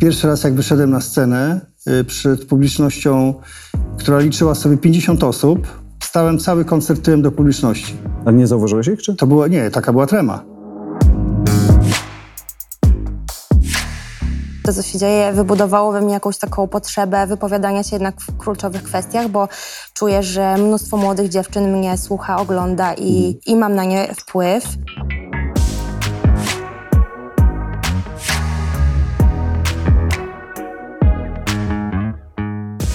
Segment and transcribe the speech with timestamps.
[0.00, 3.34] Pierwszy raz, jak wyszedłem na scenę y, przed publicznością,
[3.98, 5.66] która liczyła sobie 50 osób,
[6.02, 7.96] stałem cały koncert tyłem do publiczności.
[8.24, 9.16] Ale nie zauważyłeś ich, czy?
[9.16, 10.44] To była, nie, taka była trema.
[14.62, 18.82] To, co się dzieje, wybudowało we mnie jakąś taką potrzebę wypowiadania się jednak w kluczowych
[18.82, 19.48] kwestiach, bo
[19.94, 24.64] czuję, że mnóstwo młodych dziewczyn mnie słucha, ogląda i, i mam na nie wpływ.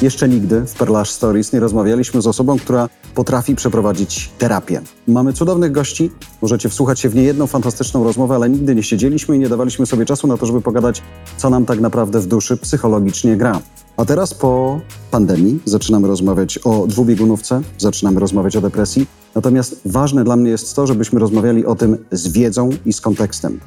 [0.02, 4.82] Jeszcze nigdy w Perlash Stories nie rozmawialiśmy z osobą, która potrafi przeprowadzić terapię.
[5.08, 9.40] Mamy cudownych gości, możecie wsłuchać się w niejedną fantastyczną rozmowę, ale nigdy nie siedzieliśmy i
[9.40, 11.02] nie dawaliśmy sobie czasu na to, żeby pogadać,
[11.38, 13.62] co nam tak naprawdę w duszy psychologicznie gra.
[13.98, 14.80] A teraz po
[15.12, 19.08] pandemii zaczynamy rozmawiać o dwubiegunówce, zaczynamy rozmawiać o depresji.
[19.36, 23.60] Natomiast ważne dla mnie jest to, żebyśmy rozmawiali o tym z wiedzą i z kontekstem.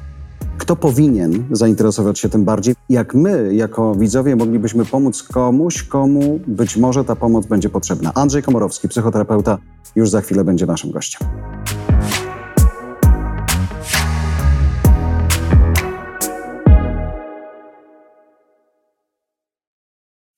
[0.59, 2.75] Kto powinien zainteresować się tym bardziej?
[2.89, 8.11] Jak my, jako widzowie, moglibyśmy pomóc komuś, komu być może ta pomoc będzie potrzebna?
[8.13, 9.57] Andrzej Komorowski, psychoterapeuta,
[9.95, 11.27] już za chwilę będzie naszym gościem.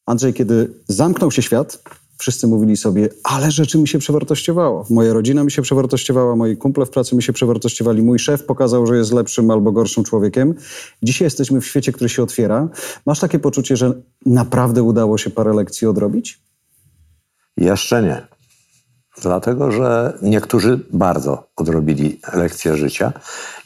[0.06, 1.84] Andrzej, kiedy zamknął się świat,
[2.22, 4.86] wszyscy mówili sobie, ale rzeczy mi się przewartościowało.
[4.90, 8.88] Moja rodzina mi się przewartościowała, moi kumple w pracy mi się przewartościowali, mój szef pokazał,
[8.88, 10.54] że jest lepszym albo gorszym człowiekiem.
[11.04, 12.70] Dzisiaj jesteśmy w świecie, który się otwiera.
[13.06, 13.94] Masz takie poczucie, że
[14.26, 16.42] naprawdę udało się parę lekcji odrobić?
[17.58, 18.28] Jeszcze nie.
[19.22, 23.14] Dlatego, że niektórzy bardzo odrobili lekcję życia,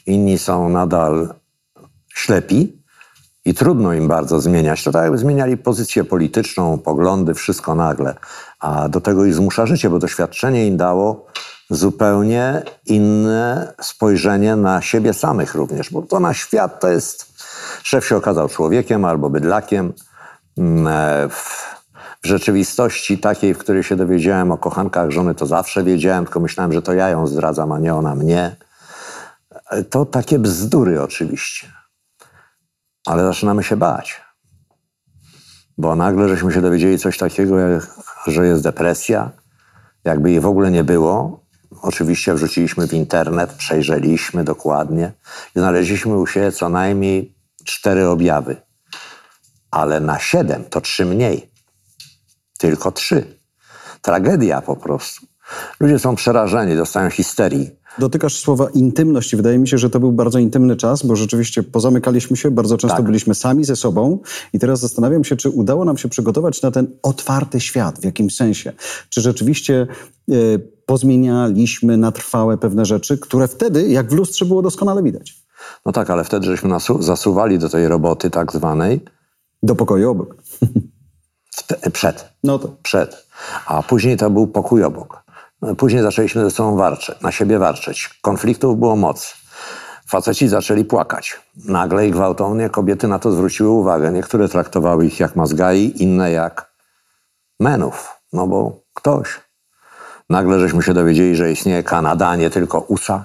[0.06, 1.34] inni są nadal
[2.14, 2.82] ślepi
[3.46, 4.84] i trudno im bardzo zmieniać.
[4.84, 8.14] To tak jakby zmieniali pozycję polityczną, poglądy, wszystko nagle.
[8.60, 11.26] A do tego ich zmusza życie, bo doświadczenie im dało
[11.70, 17.36] zupełnie inne spojrzenie na siebie samych również, bo to na świat to jest...
[17.82, 19.92] Szef się okazał człowiekiem albo bydlakiem.
[20.58, 21.76] Mm, e, W,
[22.22, 26.72] w rzeczywistości takiej, w której się dowiedziałem o kochankach żony, to zawsze wiedziałem, tylko myślałem,
[26.72, 28.56] że to ja ją zdradzam, a nie ona mnie.
[29.70, 31.75] E, To takie bzdury oczywiście.
[33.06, 34.20] Ale zaczynamy się bać.
[35.78, 37.86] Bo nagle żeśmy się dowiedzieli coś takiego, jak,
[38.26, 39.30] że jest depresja,
[40.04, 41.46] jakby jej w ogóle nie było.
[41.82, 45.12] Oczywiście wrzuciliśmy w internet, przejrzeliśmy dokładnie
[45.56, 48.56] i znaleźliśmy u siebie co najmniej cztery objawy.
[49.70, 51.50] Ale na siedem to trzy mniej.
[52.58, 53.38] Tylko trzy.
[54.02, 55.26] Tragedia po prostu.
[55.80, 57.75] Ludzie są przerażeni, dostają histerii.
[57.98, 61.62] Dotykasz słowa intymność i wydaje mi się, że to był bardzo intymny czas, bo rzeczywiście
[61.62, 63.06] pozamykaliśmy się, bardzo często Tak.
[63.06, 64.18] byliśmy sami ze sobą
[64.52, 68.36] i teraz zastanawiam się, czy udało nam się przygotować na ten otwarty świat w jakimś
[68.36, 68.72] sensie.
[69.08, 69.86] Czy rzeczywiście
[70.30, 70.34] e,
[70.86, 75.34] pozmienialiśmy na trwałe pewne rzeczy, które wtedy, jak w lustrze, było doskonale widać.
[75.86, 79.00] No tak, ale wtedy żeśmy nasu- zasuwali do tej roboty tak zwanej
[79.62, 80.36] Do pokoju obok.
[81.56, 82.24] wte- przed.
[82.44, 82.76] No to.
[82.82, 83.26] przed.
[83.66, 85.25] A później to był pokój obok.
[85.78, 88.18] Później zaczęliśmy ze sobą warczeć, na siebie warczeć.
[88.22, 89.34] Konfliktów było moc.
[90.08, 91.40] Faceci zaczęli płakać.
[91.64, 94.12] Nagle i gwałtownie kobiety na to zwróciły uwagę.
[94.12, 96.72] Niektóre traktowały ich jak mazgai, inne jak
[97.60, 98.20] menów.
[98.32, 99.40] No bo ktoś.
[100.30, 103.24] Nagle żeśmy się dowiedzieli, że istnieje Kanada, nie tylko USA.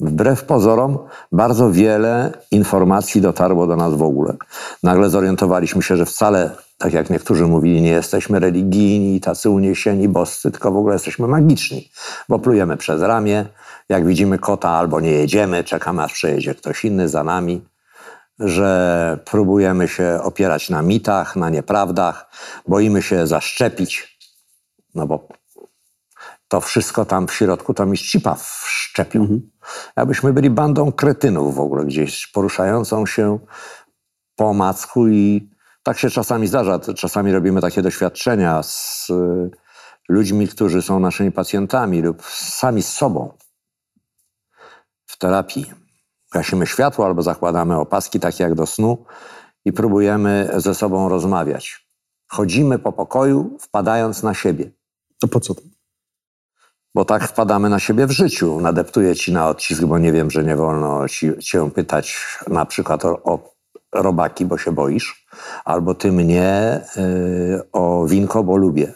[0.00, 0.98] Wbrew pozorom,
[1.32, 4.36] bardzo wiele informacji dotarło do nas w ogóle.
[4.82, 6.50] Nagle zorientowaliśmy się, że wcale,
[6.82, 11.90] tak jak niektórzy mówili, nie jesteśmy religijni, tacy uniesieni, boscy, tylko w ogóle jesteśmy magiczni,
[12.28, 13.46] bo plujemy przez ramię,
[13.88, 17.64] jak widzimy kota albo nie jedziemy, czekamy aż przejedzie ktoś inny za nami,
[18.38, 22.30] że próbujemy się opierać na mitach, na nieprawdach,
[22.68, 24.18] boimy się zaszczepić,
[24.94, 25.28] no bo
[26.48, 29.40] to wszystko tam w środku to mi chipa wszczepią.
[29.96, 33.38] Jakbyśmy byli bandą kretynów w ogóle gdzieś, poruszającą się
[34.36, 35.51] po macku i
[35.82, 36.78] tak się czasami zdarza.
[36.78, 39.50] Czasami robimy takie doświadczenia z y,
[40.08, 43.36] ludźmi, którzy są naszymi pacjentami lub sami z sobą
[45.06, 45.72] w terapii.
[46.32, 49.04] Gasimy światło albo zakładamy opaski takie jak do snu
[49.64, 51.88] i próbujemy ze sobą rozmawiać.
[52.28, 54.70] Chodzimy po pokoju, wpadając na siebie
[55.20, 55.62] To po co to?
[56.94, 58.60] bo tak wpadamy na siebie w życiu.
[58.60, 62.18] Nadeptuję ci na odcisk, bo nie wiem, że nie wolno ci, cię pytać
[62.48, 63.51] na przykład o, o
[63.92, 65.26] robaki, bo się boisz,
[65.64, 68.92] albo ty mnie y, o winko, bo lubię.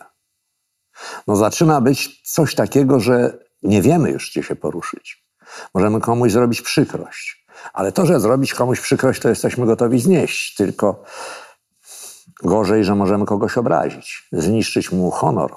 [1.26, 5.26] No zaczyna być coś takiego, że nie wiemy już, gdzie się poruszyć.
[5.74, 7.46] Możemy komuś zrobić przykrość.
[7.72, 10.54] Ale to, że zrobić komuś przykrość, to jesteśmy gotowi znieść.
[10.54, 11.04] Tylko
[12.42, 15.54] gorzej, że możemy kogoś obrazić, zniszczyć mu honor.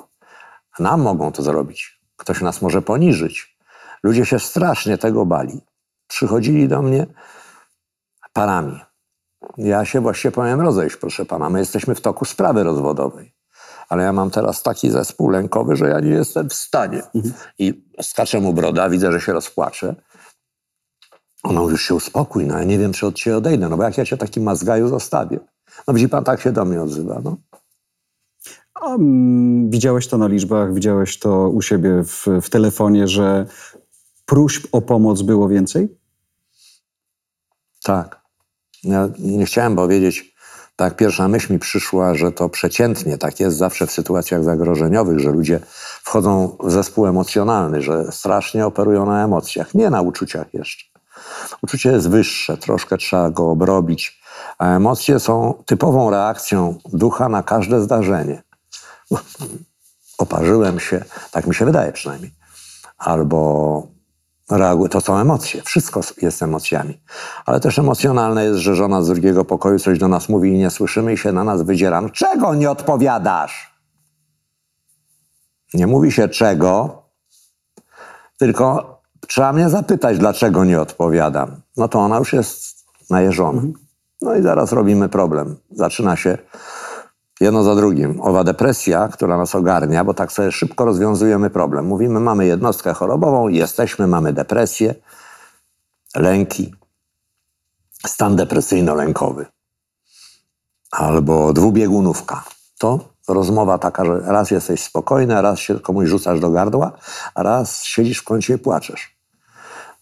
[0.80, 2.00] Nam mogą to zrobić.
[2.18, 3.58] Ktoś nas może poniżyć.
[4.04, 5.62] Ludzie się strasznie tego bali.
[6.08, 7.08] Przychodzili do mnie
[8.34, 8.80] parami.
[9.60, 11.50] Ja się właściwie powinien rozejść, proszę pana.
[11.50, 13.34] My jesteśmy w toku sprawy rozwodowej.
[13.90, 17.02] Ale ja mam teraz taki zespół lękowy, że ja nie jestem w stanie.
[17.60, 19.96] I skaczę mu broda, widzę, że się rozpłacze.
[21.44, 23.84] Ona mówi, już się uspokój, no ja nie wiem, czy od ciebie odejdę, no bo
[23.84, 25.40] jak ja cię takim mazgaju zostawię?
[25.88, 27.38] No widzi pan, tak się do mnie odzywa, no.
[28.74, 33.46] A mm, widziałeś to na liczbach, widziałeś to u siebie w, w telefonie, że
[34.26, 35.98] próśb o pomoc było więcej?
[37.84, 38.19] Tak.
[38.84, 40.36] Ja nie chciałem powiedzieć,
[40.76, 45.32] tak pierwsza myśl mi przyszła, że to przeciętnie tak jest zawsze w sytuacjach zagrożeniowych, że
[45.32, 45.60] ludzie
[46.04, 50.86] wchodzą w zespół emocjonalny, że strasznie operują na emocjach, nie na uczuciach jeszcze.
[51.64, 54.22] Uczucie jest wyższe, troszkę trzeba go obrobić,
[54.58, 58.44] a emocje są typową reakcją ducha na każde zdarzenie.
[60.18, 62.32] Oparzyłem się, tak mi się wydaje przynajmniej.
[62.98, 63.99] Albo
[64.58, 67.02] reaguje, to są emocje, wszystko jest emocjami.
[67.46, 70.70] Ale też emocjonalne jest, że żona z drugiego pokoju coś do nas mówi i nie
[70.70, 72.10] słyszymy i się na nas wydzieram.
[72.10, 73.74] Czego nie odpowiadasz?
[75.74, 77.04] Nie mówi się czego,
[78.38, 78.96] tylko
[79.28, 81.62] trzeba mnie zapytać, dlaczego nie odpowiadam.
[81.78, 83.62] No to ona już jest najeżona.
[84.22, 85.58] No i zaraz robimy problem.
[85.72, 86.38] Zaczyna się
[87.40, 88.22] jedno za drugim.
[88.22, 91.86] Owa depresja, która nas ogarnia, bo tak sobie szybko rozwiązujemy problem.
[91.86, 94.96] Mówimy, mamy jednostkę chorobową, jesteśmy, mamy depresję,
[96.16, 96.74] lęki,
[98.08, 99.46] stan depresyjno-lękowy
[100.92, 102.44] albo dwubiegunówka.
[102.78, 106.92] To rozmowa taka, że raz jesteś spokojny, raz się komuś rzucasz do gardła,
[107.36, 109.16] a raz siedzisz w kącie i płaczesz.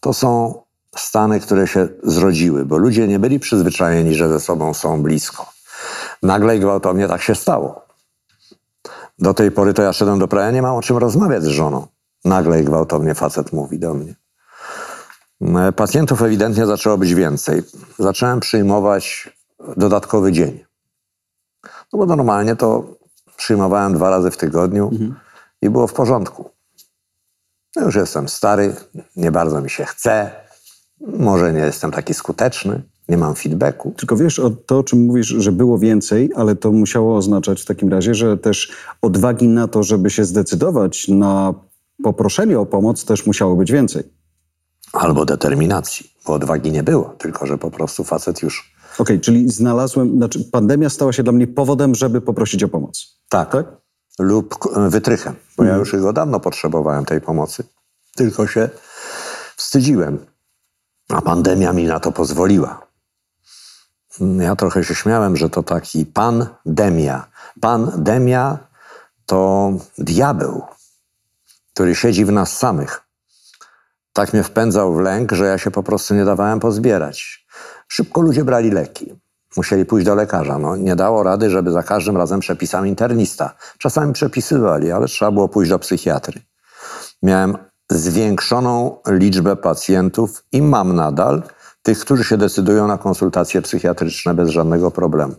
[0.00, 0.62] To są
[0.96, 5.57] stany, które się zrodziły, bo ludzie nie byli przyzwyczajeni, że ze sobą są blisko.
[6.22, 7.86] Nagle i gwałtownie tak się stało.
[9.18, 11.86] Do tej pory to ja szedłem do prawa, nie mam o czym rozmawiać z żoną.
[12.24, 14.14] Nagle i gwałtownie facet mówi do mnie.
[15.40, 17.62] E, Pacjentów ewidentnie zaczęło być więcej.
[17.98, 19.30] Zacząłem przyjmować
[19.76, 20.64] dodatkowy dzień.
[21.92, 22.84] No bo normalnie to
[23.36, 24.90] przyjmowałem dwa razy w tygodniu
[25.62, 26.50] i było w porządku.
[27.76, 28.76] No już jestem stary,
[29.16, 30.30] nie bardzo mi się chce,
[31.00, 33.94] może nie jestem taki skuteczny, nie mam feedbacku.
[33.96, 37.64] Tylko wiesz, o to, o czym mówisz, że było więcej, ale to musiało oznaczać w
[37.64, 38.72] takim razie, że też
[39.02, 41.54] odwagi na to, żeby się zdecydować na
[42.02, 44.02] poproszenie o pomoc, też musiało być więcej.
[44.92, 48.74] Albo determinacji, bo odwagi nie było, tylko że po prostu facet już.
[48.98, 53.18] Okej, czyli znalazłem, znaczy pandemia stała się dla mnie powodem, żeby poprosić o pomoc.
[53.28, 53.52] Tak.
[53.52, 53.66] Tak?
[54.18, 54.54] Lub
[54.88, 57.64] wytrychem, bo ja już go dawno potrzebowałem tej pomocy.
[58.16, 58.70] Tylko się
[59.56, 60.18] wstydziłem.
[61.08, 62.87] A pandemia mi na to pozwoliła.
[64.20, 67.26] Ja trochę się śmiałem, że to taki pandemia.
[67.60, 68.58] Pandemia
[69.26, 70.62] to diabeł,
[71.74, 73.00] który siedzi w nas samych.
[74.12, 77.46] Tak mnie wpędzał w lęk, że ja się po prostu nie dawałem pozbierać.
[77.88, 79.14] Szybko ludzie brali leki.
[79.56, 80.58] Musieli pójść do lekarza.
[80.58, 83.54] No, nie dało rady, żeby za każdym razem przepisał internista.
[83.78, 86.40] Czasami przepisywali, ale trzeba było pójść do psychiatry.
[87.22, 87.58] Miałem
[87.90, 91.42] zwiększoną liczbę pacjentów i mam nadal
[91.88, 95.34] tych, którzy się decydują na konsultacje psychiatryczne bez żadnego problemu.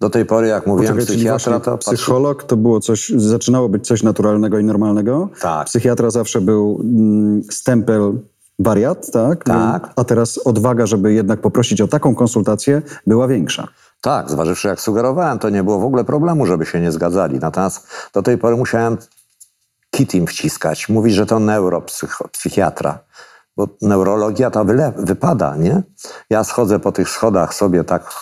[0.00, 4.02] Do tej pory, jak mówiłem, Poczekaj, psychiatra to psycholog to było coś, zaczynało być coś
[4.02, 5.28] naturalnego i normalnego.
[5.40, 5.66] Tak.
[5.66, 8.12] Psychiatra zawsze był mm, stempel
[8.58, 9.44] wariat, tak?
[9.44, 9.92] Tak.
[9.96, 13.68] A teraz odwaga, żeby jednak poprosić o taką konsultację, była większa.
[14.00, 17.38] Tak, zważywszy jak sugerowałem, to nie było w ogóle problemu, żeby się nie zgadzali.
[17.38, 18.98] Natomiast do tej pory musiałem
[19.90, 22.98] kit im wciskać, mówić, że to neuropsychiatra,
[23.56, 25.82] bo neurologia ta wyle, wypada, nie?
[26.30, 28.14] Ja schodzę po tych schodach sobie tak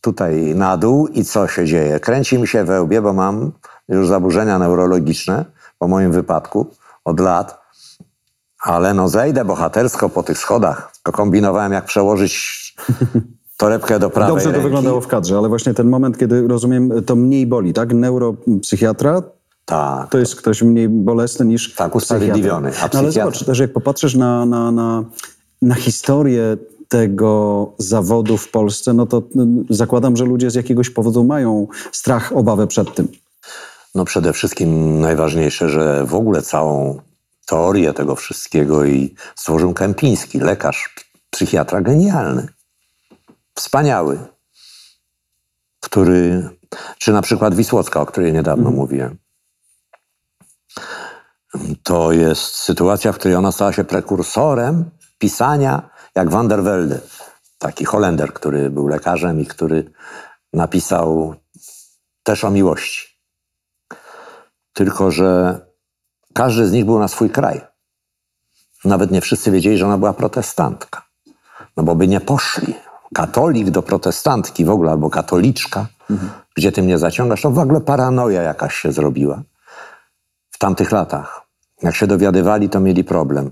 [0.00, 2.00] tutaj na dół i co się dzieje?
[2.00, 3.52] Kręci mi się we łbie, bo mam
[3.88, 5.44] już zaburzenia neurologiczne
[5.78, 6.66] po moim wypadku
[7.04, 7.60] od lat,
[8.60, 10.92] ale no zejdę bohatersko po tych schodach.
[11.02, 12.74] To kombinowałem, jak przełożyć
[13.56, 14.64] torebkę do prawej Dobrze to ręki.
[14.64, 17.94] wyglądało w kadrze, ale właśnie ten moment, kiedy rozumiem, to mniej boli, tak?
[17.94, 19.22] Neuropsychiatra
[19.64, 20.10] Tak.
[20.10, 22.70] to jest ktoś mniej bolesny niż Tak, usprawiedliwiony.
[22.82, 25.04] No, ale zobacz, też jak popatrzysz na, na, na,
[25.62, 26.56] na historię
[26.88, 32.32] tego zawodu w Polsce, no to mm, zakładam, że ludzie z jakiegoś powodu mają strach,
[32.32, 33.08] obawę przed tym.
[33.94, 37.00] No przede wszystkim najważniejsze, że w ogóle całą
[37.46, 40.94] teorię tego wszystkiego i stworzył Kępiński, lekarz,
[41.30, 42.48] psychiatra genialny,
[43.54, 44.18] wspaniały,
[45.80, 46.48] który,
[46.98, 49.21] czy na przykład Wisłocka, o której niedawno mówiłem.
[51.82, 57.00] To jest sytuacja, w której ona stała się prekursorem pisania jak Van der Velde,
[57.58, 59.92] taki Holender, który był lekarzem i który
[60.52, 61.34] napisał
[62.22, 63.18] też o miłości.
[64.72, 65.60] Tylko, że
[66.34, 67.60] każdy z nich był na swój kraj.
[68.84, 71.02] Nawet nie wszyscy wiedzieli, że ona była protestantka.
[71.76, 72.74] No bo by nie poszli.
[73.14, 75.86] katolik do protestantki w ogóle, albo katoliczka,
[76.56, 79.42] gdzie ty mnie zaciągasz, to w ogóle paranoja jakaś się zrobiła.
[80.62, 81.46] Tamtych latach.
[81.82, 83.50] Jak się dowiadywali, to mieli problem.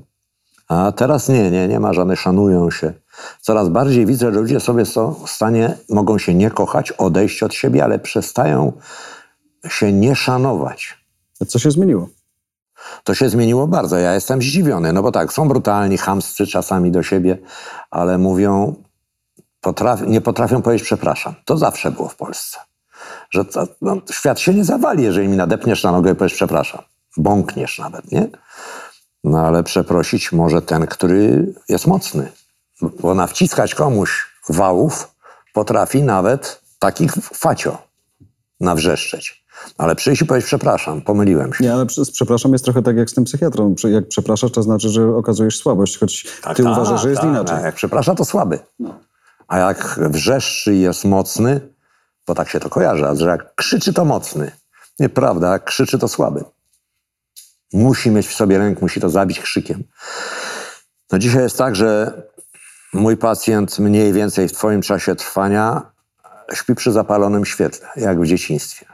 [0.69, 2.93] A teraz nie, nie, nie ma żadnych, szanują się.
[3.40, 7.55] Coraz bardziej widzę, że ludzie sobie są w stanie, mogą się nie kochać, odejść od
[7.55, 8.73] siebie, ale przestają
[9.69, 10.99] się nie szanować.
[11.40, 12.09] A co się zmieniło?
[13.05, 13.99] To się zmieniło bardzo.
[13.99, 17.38] Ja jestem zdziwiony, no bo tak, są brutalni, chamscy czasami do siebie,
[17.90, 18.75] ale mówią,
[19.61, 21.35] potrafi, nie potrafią powiedzieć przepraszam.
[21.45, 22.59] To zawsze było w Polsce.
[23.31, 26.89] Że to, no, świat się nie zawali, jeżeli mi nadepniesz na nogę i powiesz przepraszam.
[27.17, 28.29] Bąkniesz nawet, nie?
[29.25, 32.33] No ale przeprosić może ten, który jest mocny.
[33.00, 35.14] Bo nawciskać komuś wałów
[35.52, 37.79] potrafi nawet taki facio
[38.61, 39.45] nawrzeszczeć.
[39.79, 41.64] Ale przyjść i powiedzieć przepraszam, pomyliłem się.
[41.64, 43.75] Nie, ale przez- przepraszam jest trochę tak jak z tym psychiatrą.
[43.85, 47.31] Jak przepraszasz, to znaczy, że okazujesz słabość, choć ty tak, uważasz, że jest tak.
[47.31, 47.57] inaczej.
[47.57, 48.59] A jak przeprasza, to słaby.
[49.49, 51.61] A jak wrzeszczy i jest mocny,
[52.26, 54.52] bo tak się to kojarzy, że jak krzyczy, to mocny.
[55.00, 56.45] Nieprawda, jak krzyczy, to słaby.
[57.73, 59.85] Musi mieć w sobie ręk, musi to zabić krzykiem.
[61.12, 62.23] No dzisiaj jest tak, że
[62.93, 65.93] mój pacjent mniej więcej w twoim czasie trwania
[66.55, 68.87] śpi przy zapalonym świetle, jak w dzieciństwie.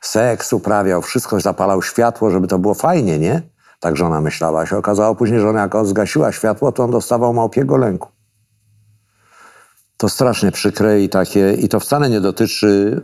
[0.00, 3.42] Seks uprawiał, wszystko zapalał światło, żeby to było fajnie, nie?
[3.80, 4.66] Tak żona myślała.
[4.66, 8.08] Się okazało później, że ona jak zgasiła światło, to on dostawał małpiego lęku.
[9.96, 13.02] To strasznie przykre i takie, i to wcale nie dotyczy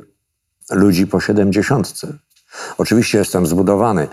[0.71, 2.19] ludzi po siedemdziesiątce.
[2.78, 4.08] Oczywiście jestem zbudowany.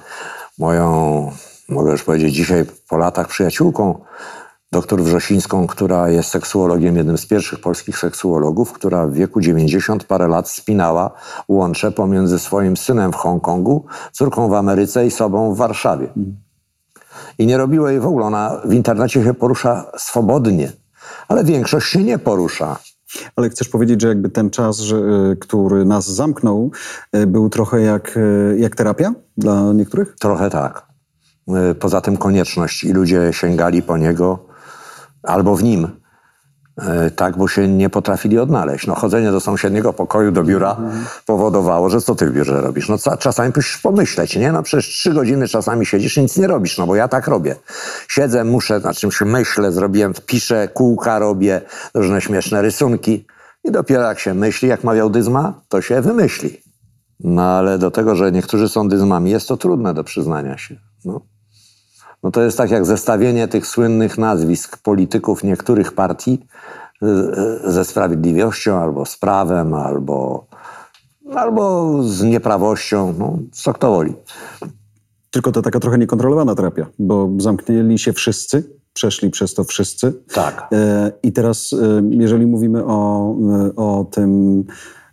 [0.57, 1.31] Moją,
[1.69, 4.00] mogę już powiedzieć dzisiaj po latach przyjaciółką,
[4.71, 10.27] doktor Wrzosińską, która jest seksuologiem, jednym z pierwszych polskich seksuologów, która w wieku 90 parę
[10.27, 11.12] lat spinała
[11.48, 16.07] łącze pomiędzy swoim synem w Hongkongu, córką w Ameryce i sobą w Warszawie.
[17.38, 18.25] I nie robiła jej w ogóle.
[18.25, 20.71] Ona w internecie się porusza swobodnie,
[21.27, 22.77] ale większość się nie porusza.
[23.36, 26.72] Ale chcesz powiedzieć, że jakby ten czas, że, y, który nas zamknął,
[27.15, 30.15] y, był trochę jak, y, jak terapia dla niektórych?
[30.20, 30.91] Trochę tak.
[31.80, 34.46] Poza tym konieczność i ludzie sięgali po niego
[35.24, 36.00] albo w nim.
[37.08, 38.88] Y, Tak, bo się nie potrafili odnaleźć.
[38.88, 40.78] No, chodzenie do sąsiedniego pokoju, do biura
[41.25, 42.90] powodowało, że co ty w biurze robisz?
[42.90, 44.51] No czasami musisz pomyśleć, nie?
[44.51, 47.56] No przecież trzy godziny czasami siedzisz i nic nie robisz, no bo ja tak robię.
[48.08, 51.62] Siedzę, muszę, na czymś myślę, zrobiłem, piszę, kółka robię,
[51.94, 53.25] różne śmieszne rysunki
[53.63, 56.62] i dopiero jak się myśli, jak mawiał Dyzma, to się wymyśli.
[57.20, 60.75] No ale do tego, że niektórzy są dyzmami, jest to trudne do przyznania się.
[61.06, 61.22] No.
[62.24, 66.40] No to jest tak jak zestawienie tych słynnych nazwisk polityków niektórych partii
[67.04, 67.08] y,
[67.68, 70.48] y, ze sprawiedliwością, albo z prawem, albo,
[71.36, 73.13] albo z nieprawością.
[73.20, 74.13] No, co kto woli.
[75.32, 78.63] Tylko to taka trochę niekontrolowana terapia, bo zamknęli się wszyscy,
[78.94, 80.13] przeszli przez to wszyscy.
[80.34, 80.68] Tak.
[80.72, 83.32] E, I teraz, e, jeżeli mówimy o,
[83.68, 84.63] e, o tym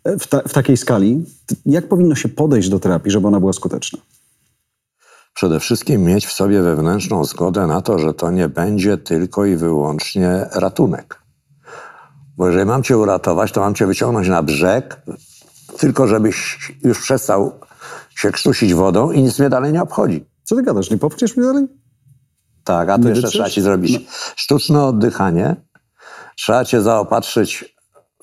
[0.04, 1.24] w, ta, w takiej skali,
[1.66, 3.98] jak powinno się podejść do terapii, żeby ona była skuteczna?
[5.38, 9.56] Przede wszystkim mieć w sobie wewnętrzną zgodę na to, że to nie będzie tylko i
[9.56, 11.22] wyłącznie ratunek.
[12.36, 15.02] Bo jeżeli mam cię uratować, to mam cię wyciągnąć na brzeg,
[15.78, 17.60] tylko żebyś już przestał
[18.10, 20.26] się krztusić wodą i nic mnie dalej nie obchodzi.
[20.44, 20.90] Co ty gadasz?
[20.90, 21.66] Nie popchniesz mnie dalej?
[22.64, 25.56] Tak, a tu Nie jeszcze trzeba ci zrobić sztuczne oddychanie.
[26.36, 27.76] Trzeba cię zaopatrzyć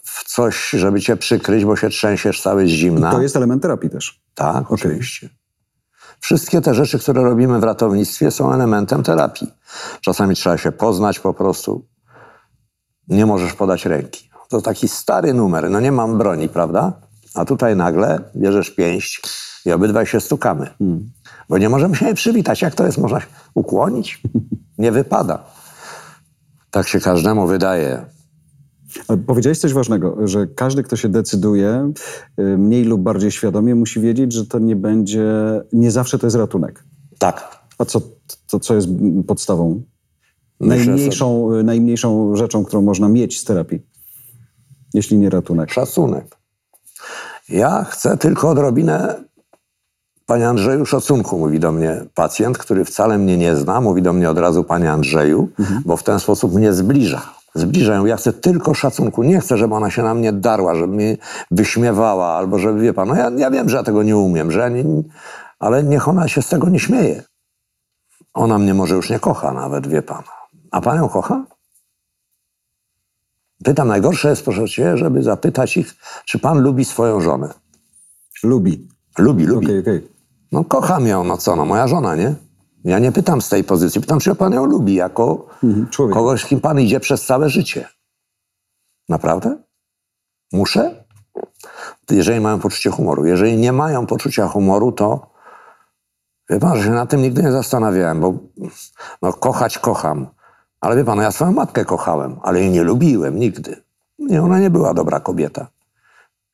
[0.04, 3.12] w coś, żeby cię przykryć, bo się trzęsiesz cały z zimna.
[3.12, 4.22] To jest element terapii też.
[4.34, 5.30] Tak, oczywiście.
[6.26, 9.48] Wszystkie te rzeczy, które robimy w ratownictwie, są elementem terapii.
[10.02, 11.86] Czasami trzeba się poznać po prostu.
[13.08, 14.30] Nie możesz podać ręki.
[14.50, 15.70] To taki stary numer.
[15.70, 16.94] No nie mam broni, prawda?
[17.36, 19.22] A tutaj nagle bierzesz pięść
[19.66, 20.70] i obydwaj się stukamy.
[21.50, 22.62] Bo nie możemy się przywitać.
[22.62, 22.98] Jak to jest?
[22.98, 24.22] Można się ukłonić?
[24.78, 25.44] Nie wypada.
[26.72, 28.06] Tak się każdemu wydaje.
[29.08, 31.92] Ale powiedziałeś coś ważnego, że każdy, kto się decyduje,
[32.40, 35.32] y, mniej lub bardziej świadomie, musi wiedzieć, że to nie będzie,
[35.74, 36.84] nie zawsze to jest ratunek.
[37.20, 37.66] Tak.
[37.78, 38.02] A co,
[38.48, 38.88] to, co jest
[39.28, 39.84] podstawą?
[40.60, 43.82] Najmniejszą, y, najmniejszą rzeczą, którą można mieć z terapii,
[44.94, 45.72] jeśli nie ratunek.
[45.72, 46.38] Szacunek.
[47.50, 49.24] Ja chcę tylko odrobinę,
[50.26, 54.30] panie Andrzeju, szacunku, mówi do mnie pacjent, który wcale mnie nie zna, mówi do mnie
[54.30, 55.50] od razu panie Andrzeju,
[55.86, 57.22] bo w ten sposób mnie zbliża.
[57.56, 58.06] Zbliża ją.
[58.06, 59.24] Ja chcę tylko szacunku.
[59.24, 61.18] Nie chcę, żeby ona się na mnie darła, żeby mnie
[61.52, 64.60] wyśmiewała, albo żeby, wie pan, no ja, ja wiem, że ja tego nie umiem, że
[64.60, 64.84] ja nie,
[65.60, 67.24] ale niech ona się z tego nie śmieje.
[68.34, 70.24] Ona mnie może już nie kocha nawet, wie pan.
[70.72, 71.46] A pan ją kocha?
[73.64, 75.94] Pytam, najgorsze jest, proszę cię, żeby zapytać ich,
[76.26, 77.54] czy pan lubi swoją żonę.
[78.44, 78.88] Lubi.
[79.18, 79.66] Lubi, lubi.
[79.66, 80.08] Okej, okej.
[80.52, 82.36] No kocham ją, no co, no moja żona, nie?
[82.86, 86.46] Ja nie pytam z tej pozycji, pytam, czy pan ją lubi jako Mhm, kogoś, z
[86.46, 87.88] kim pan idzie przez całe życie.
[89.10, 89.58] Naprawdę?
[90.54, 91.06] Muszę?
[92.12, 93.26] Jeżeli mają poczucie humoru.
[93.26, 95.32] Jeżeli nie mają poczucia humoru, to
[96.50, 98.34] wie pan, że się na tym nigdy nie zastanawiałem, bo
[99.22, 100.28] no, kochać kocham.
[100.82, 103.84] Ale wie pan, no, ja swoją matkę kochałem, ale jej nie lubiłem nigdy.
[104.20, 105.68] Nie, ona nie była dobra kobieta.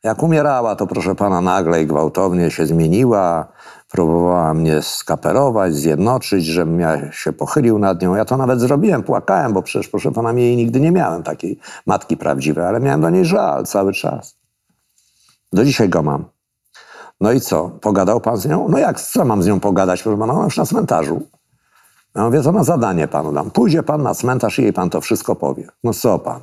[0.04, 3.48] Jak umierała, to proszę pana, nagle i gwałtownie się zmieniła,
[3.92, 8.16] próbowała mnie skaperować, zjednoczyć, żebym ja się pochylił nad nią.
[8.16, 12.18] Ja to nawet zrobiłem, płakałem, bo przecież, proszę pana, jej nigdy nie miałem takiej matki
[12.18, 14.38] prawdziwej, ale miałem do niej żal cały czas.
[15.54, 16.26] Do dzisiaj go mam.
[17.22, 17.70] No i co?
[17.70, 18.68] Pogadał pan z nią?
[18.70, 20.34] No jak, co mam z nią pogadać, proszę pana?
[20.34, 21.22] Ona już na cmentarzu.
[22.16, 23.52] Ja mówię, to na zadanie panu dam.
[23.52, 25.68] Pójdzie pan na cmentarz i jej pan to wszystko powie.
[25.84, 26.42] No co pan?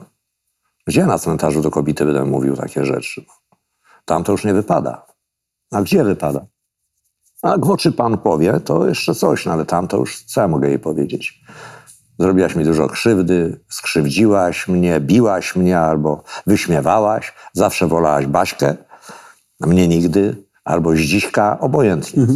[0.87, 3.25] Gdzie na cmentarzu do kobiety będę mówił takie rzeczy?
[4.05, 5.07] Tam to już nie wypada.
[5.73, 6.47] A gdzie wypada?
[7.43, 10.41] A jak w oczy pan powie, to jeszcze coś, no ale tam to już co
[10.41, 11.41] ja mogę jej powiedzieć?
[12.19, 17.35] Zrobiłaś mi dużo krzywdy, skrzywdziłaś mnie, biłaś mnie albo wyśmiewałaś.
[17.53, 18.77] Zawsze wolałaś Baśkę,
[19.61, 22.27] mnie nigdy, albo Zdziśka, obojętnie.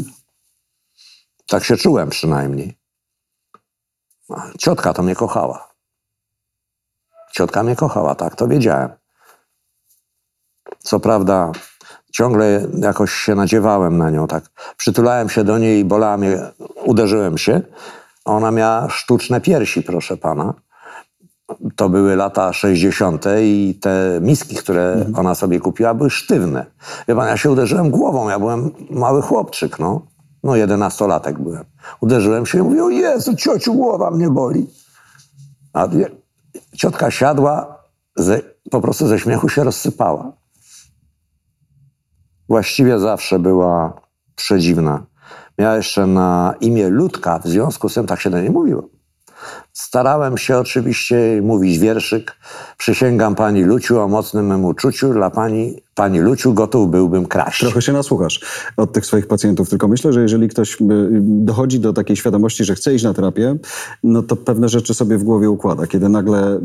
[1.46, 2.78] Tak się czułem przynajmniej.
[4.58, 5.74] Ciotka to mnie kochała.
[7.32, 8.90] Ciotka mnie kochała, tak, to wiedziałem.
[10.78, 11.52] Co prawda,
[12.12, 14.44] ciągle jakoś się nadziewałem na nią, tak.
[14.76, 16.38] Przytulałem się do niej i bolała mnie,
[16.84, 17.60] uderzyłem się.
[18.24, 20.54] Ona miała sztuczne piersi, proszę pana.
[21.76, 23.24] To były lata 60.
[23.40, 26.66] i te miski, które ona sobie kupiła, były sztywne.
[27.08, 30.06] Wie pan, ja się uderzyłem głową, ja byłem mały chłopczyk, no.
[30.42, 31.64] No, jedenastolatek byłem.
[32.00, 34.66] Uderzyłem się i mówię, o Jezu, ciociu, głowa mnie boli.
[35.72, 35.88] A
[36.76, 37.78] ciotka siadła,
[38.16, 38.40] ze,
[38.70, 40.32] po prostu ze śmiechu się rozsypała.
[42.52, 44.00] Właściwie zawsze była
[44.36, 45.06] przedziwna.
[45.58, 48.88] Miała jeszcze na imię Ludka, w związku z tym tak się do niej mówiło.
[49.72, 52.36] Starałem się oczywiście mówić wierszyk.
[52.78, 55.12] Przysięgam pani Luciu o mocnym mym uczuciu.
[55.12, 57.60] Dla pani, pani Luciu gotów byłbym kraść.
[57.60, 58.40] Trochę się nasłuchasz
[58.76, 60.78] od tych swoich pacjentów, tylko myślę, że jeżeli ktoś y,
[61.20, 63.56] dochodzi do takiej świadomości, że chce iść na terapię,
[64.02, 65.86] no to pewne rzeczy sobie w głowie układa.
[65.86, 66.60] Kiedy nagle y,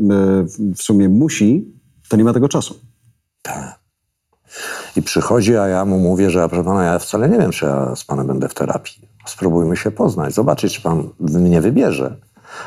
[0.74, 1.74] w sumie musi,
[2.08, 2.74] to nie ma tego czasu.
[4.98, 7.96] I przychodzi, a ja mu mówię, że proszę pana, ja wcale nie wiem, czy ja
[7.96, 9.08] z panem będę w terapii.
[9.26, 12.16] Spróbujmy się poznać, zobaczyć, czy pan mnie wybierze.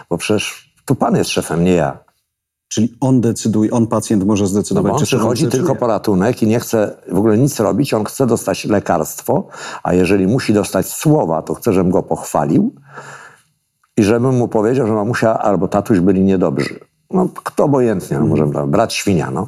[0.10, 2.00] Bo przecież tu pan jest szefem, nie ja.
[2.68, 6.44] Czyli on decyduje, on pacjent może No zdecydować, bo on czy przychodzi tylko po ratunek
[6.44, 9.48] i nie chce w ogóle nic robić, on chce dostać lekarstwo,
[9.84, 12.76] a jeżeli musi dostać słowa, to chce, żebym go pochwalił
[13.98, 16.80] i żebym mu powiedział, że mamusia albo tatuś byli niedobrzy.
[17.10, 19.48] No, kto obojętnie, no, możemy tam, brat świnia, no.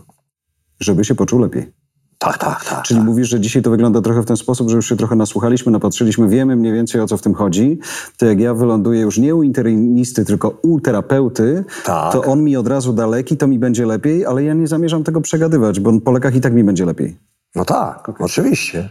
[0.80, 1.83] Żeby się poczuł lepiej.
[2.24, 2.84] Tak, tak, tak.
[2.84, 5.72] Czyli mówisz, że dzisiaj to wygląda trochę w ten sposób, że już się trochę nasłuchaliśmy,
[5.72, 7.80] napatrzyliśmy, wiemy mniej więcej o co w tym chodzi.
[8.18, 12.14] To jak ja wyląduję już nie u internisty, tylko u terapeuty, Tak.
[12.14, 15.04] to on mi od razu da leki, to mi będzie lepiej, ale ja nie zamierzam
[15.04, 17.18] tego przegadywać, bo po lekach i tak mi będzie lepiej.
[17.56, 18.90] No tak, oczywiście.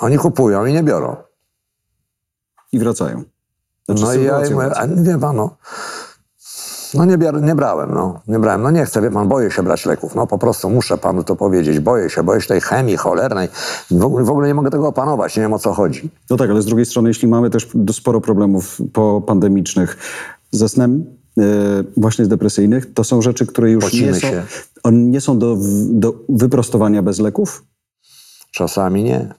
[0.00, 1.16] Oni kupują i nie biorą.
[2.72, 3.22] I wracają.
[3.84, 5.56] Znaczy, No i ja im a pan, no,
[6.94, 9.86] no nie, nie brałem, no, nie brałem, no nie chcę, wie pan, boję się brać
[9.86, 13.48] leków, no po prostu muszę panu to powiedzieć, boję się, boję się tej chemii cholernej,
[13.90, 16.10] w ogóle, w ogóle nie mogę tego opanować, nie wiem o co chodzi.
[16.30, 19.96] No tak, ale z drugiej strony, jeśli mamy też sporo problemów popandemicznych
[20.50, 21.04] ze snem,
[21.38, 21.42] e,
[21.96, 24.42] właśnie z depresyjnych, to są rzeczy, które już Pocimy nie są, się.
[24.82, 25.56] one nie są do,
[25.90, 27.64] do wyprostowania bez leków.
[28.50, 29.34] Czasami nie.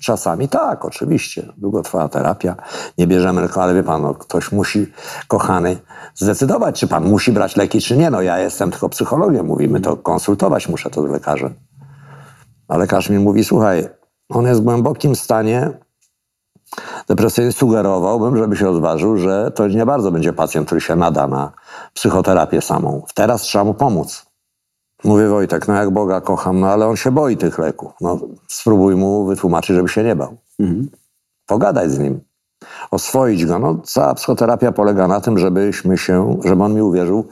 [0.00, 1.52] Czasami tak, oczywiście.
[1.56, 2.56] Długo trwała terapia,
[2.98, 4.86] nie bierzemy leku, ale wie pan, no, ktoś musi,
[5.28, 5.76] kochany,
[6.14, 8.10] zdecydować, czy pan musi brać leki, czy nie.
[8.10, 11.54] No ja jestem tylko psychologiem, mówimy to, konsultować muszę to z lekarzem.
[12.68, 13.88] A lekarz mi mówi, słuchaj,
[14.28, 15.70] on jest w głębokim stanie
[17.08, 21.52] depresyjnym, sugerowałbym, żeby się odważył, że to nie bardzo będzie pacjent, który się nada na
[21.94, 23.02] psychoterapię samą.
[23.14, 24.27] Teraz trzeba mu pomóc.
[25.04, 27.92] Mówię Wojtek, no jak Boga kocham, no ale on się boi tych leków.
[28.00, 30.36] No spróbuj mu wytłumaczyć, żeby się nie bał.
[31.46, 32.20] Pogadać z nim.
[32.90, 33.58] Oswoić go.
[33.58, 37.28] No cała psychoterapia polega na tym, żebyśmy się, żeby on mi uwierzył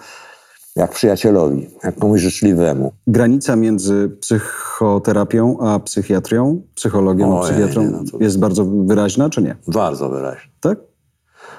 [0.76, 2.92] jak przyjacielowi, jak komuś życzliwemu.
[3.07, 9.42] Granica między psychoterapią a psychiatrią, psychologią a psychiatrą nie, no to- jest bardzo wyraźna, czy
[9.42, 9.57] nie?
[9.68, 10.50] Bardzo wyraźnie.
[10.61, 10.79] Tak?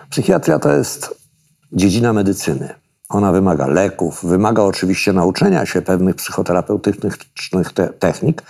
[0.10, 1.28] Psychiatria to jest
[1.72, 2.74] dziedzina medycyny.
[3.10, 8.43] Ona wymaga leków, wymaga oczywiście nauczenia się pewnych psychoterapeutycznych te- technik,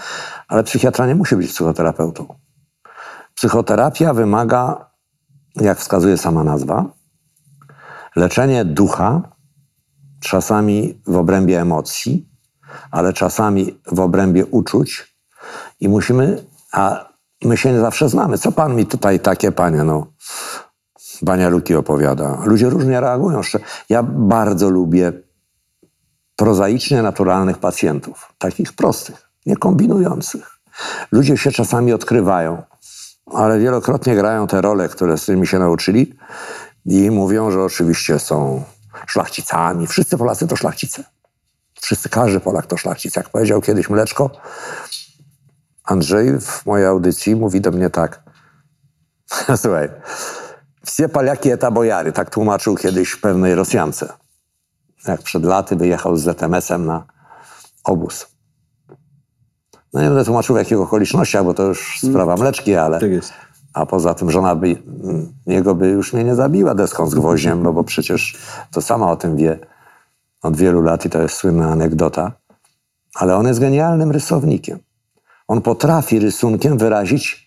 [0.47, 2.35] ale psychiatra nie musi być psychoterapeutą.
[3.35, 4.91] Psychoterapia wymaga,
[5.55, 6.85] jak wskazuje sama nazwa,
[8.15, 9.21] leczenie ducha,
[10.19, 12.29] czasami w obrębie emocji,
[12.91, 15.17] ale czasami w obrębie uczuć
[15.79, 17.09] i musimy, a
[17.43, 18.37] my się nie zawsze znamy.
[18.37, 20.07] Co pan mi tutaj takie, panie, no,
[21.21, 22.37] Bania Luki opowiada.
[22.45, 23.41] Ludzie różnie reagują.
[23.89, 25.13] Ja bardzo lubię
[26.35, 30.59] prozaicznie naturalnych pacjentów, takich prostych, nie kombinujących.
[31.11, 32.63] Ludzie się czasami odkrywają,
[33.25, 36.13] ale wielokrotnie grają te role, które z którymi się nauczyli
[36.85, 38.63] i mówią, że oczywiście są
[39.07, 39.87] szlachcicami.
[39.87, 41.03] Wszyscy Polacy to szlachcice.
[41.81, 43.15] Wszyscy, każdy Polak to szlachcic.
[43.15, 44.31] Jak powiedział kiedyś Mleczko,
[45.83, 48.23] Andrzej w mojej audycji mówi do mnie tak.
[49.61, 49.89] Słuchaj,
[50.87, 54.13] wsie Paliaki eta bojary, tak tłumaczył kiedyś pewnej Rosjance.
[55.07, 57.03] Jak przed laty wyjechał z ZMS-em na
[57.83, 58.27] obóz.
[59.93, 62.99] No nie będę tłumaczył w jakich okolicznościach, bo to już sprawa mleczki, ale...
[62.99, 63.33] Tak jest.
[63.73, 67.63] A poza tym żona by, mm, jego by już mnie nie zabiła deską z gwoździem,
[67.63, 68.37] no bo przecież
[68.71, 69.59] to sama o tym wie
[70.43, 72.31] od wielu lat i to jest słynna anegdota.
[73.15, 74.79] Ale on jest genialnym rysownikiem.
[75.47, 77.46] On potrafi rysunkiem wyrazić mm,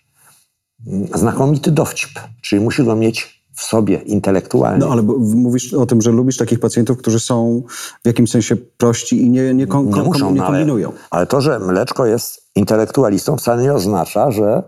[1.15, 2.09] znakomity dowcip,
[2.41, 4.79] czyli musi go mieć w sobie intelektualnie.
[4.85, 5.01] No ale
[5.35, 7.63] mówisz o tym, że lubisz takich pacjentów, którzy są
[8.03, 10.91] w jakimś sensie prości i nie, nie, kon, nie muszą, nie no ale, kombinują.
[11.09, 14.63] ale to, że Mleczko jest intelektualistą wcale nie oznacza, że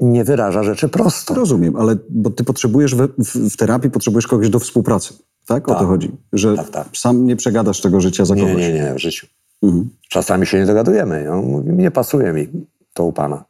[0.00, 1.34] nie wyraża rzeczy prosto.
[1.34, 5.14] Rozumiem, ale bo ty potrzebujesz w, w, w terapii, potrzebujesz kogoś do współpracy.
[5.46, 5.68] Tak?
[5.68, 5.80] O Tak.
[5.80, 6.12] to chodzi.
[6.32, 6.88] Że Tak, tak.
[6.96, 8.56] sam nie przegadasz tego życia za Nie, kogoś.
[8.58, 9.26] nie, nie, w życiu.
[9.62, 9.90] Mhm.
[10.10, 11.32] Czasami się nie dogadujemy.
[11.32, 12.48] On mówi, nie pasuje mi
[12.96, 13.44] to u pana.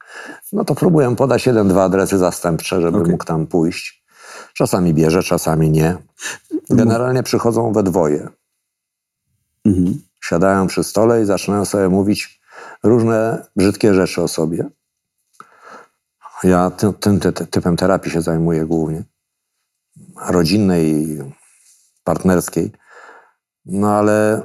[0.53, 3.11] No to próbuję podać jeden, dwa adresy zastępcze, żeby Okej.
[3.11, 4.05] mógł tam pójść.
[4.55, 5.97] Czasami bierze, czasami nie.
[6.71, 8.29] Generalnie przychodzą we dwoje.
[9.65, 10.01] Mhm.
[10.25, 12.41] Siadają przy stole i zaczynają sobie mówić
[12.83, 14.65] różne brzydkie rzeczy o sobie.
[16.45, 19.03] Ja tym, tym ty, ty, typem terapii się zajmuję głównie.
[20.29, 21.19] Rodzinnej i
[22.05, 22.73] partnerskiej.
[23.67, 24.43] No ale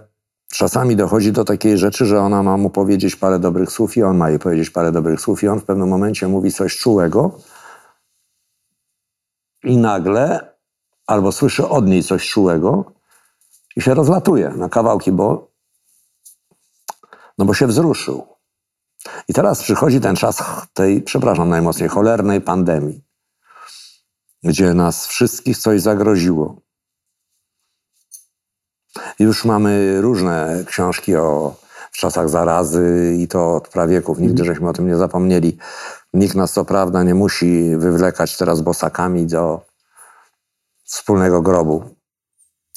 [0.51, 4.17] czasami dochodzi do takiej rzeczy, że ona ma mu powiedzieć parę dobrych słów i on
[4.17, 7.39] ma jej powiedzieć parę dobrych słów i on w pewnym momencie mówi coś czułego
[9.63, 10.53] i nagle
[11.07, 12.93] albo słyszy od niej coś czułego
[13.75, 15.51] i się rozlatuje na kawałki, bo
[17.37, 18.27] no bo się wzruszył.
[19.27, 23.03] I teraz przychodzi ten czas tej, przepraszam najmocniej, cholernej pandemii,
[24.43, 26.61] gdzie nas wszystkich coś zagroziło.
[29.19, 31.55] Już mamy różne książki o
[31.91, 34.19] w czasach zarazy i to od prawieków.
[34.19, 35.57] Nigdy żeśmy o tym nie zapomnieli.
[36.13, 39.61] Nikt nas co prawda nie musi wywlekać teraz bosakami do
[40.83, 41.83] wspólnego grobu.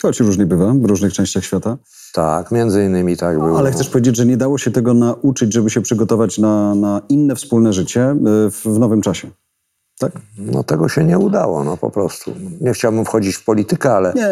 [0.03, 1.77] Choć różnie bywa w różnych częściach świata.
[2.13, 3.59] Tak, między innymi tak było.
[3.59, 7.37] Ale chcesz powiedzieć, że nie dało się tego nauczyć, żeby się przygotować na, na inne
[7.37, 8.17] wspólne życie
[8.51, 9.31] w, w nowym czasie.
[9.99, 10.13] Tak?
[10.39, 12.33] No tego się nie udało, no po prostu.
[12.61, 14.29] Nie chciałbym wchodzić w politykę, ale Nie,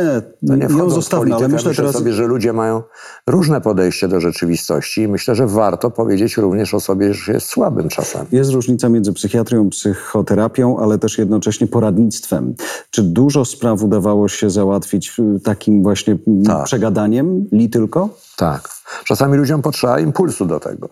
[0.49, 1.97] to nie ją wchodząc w zostawmy, politykę, ale myślę myślę teraz...
[1.97, 2.83] sobie, że ludzie mają
[3.27, 7.89] różne podejście do rzeczywistości i myślę, że warto powiedzieć również o sobie, że jest słabym
[7.89, 8.27] czasami.
[8.33, 12.55] Jest różnica między psychiatrią, psychoterapią, ale też jednocześnie poradnictwem.
[12.91, 16.65] Czy dużo spraw udawało się załatwić y, takim właśnie mm, Tak.
[16.65, 17.47] przegadaniem?
[17.53, 18.09] Li tylko?
[18.37, 18.69] Tak.
[19.05, 20.89] Czasami ludziom potrzeba impulsu do tego.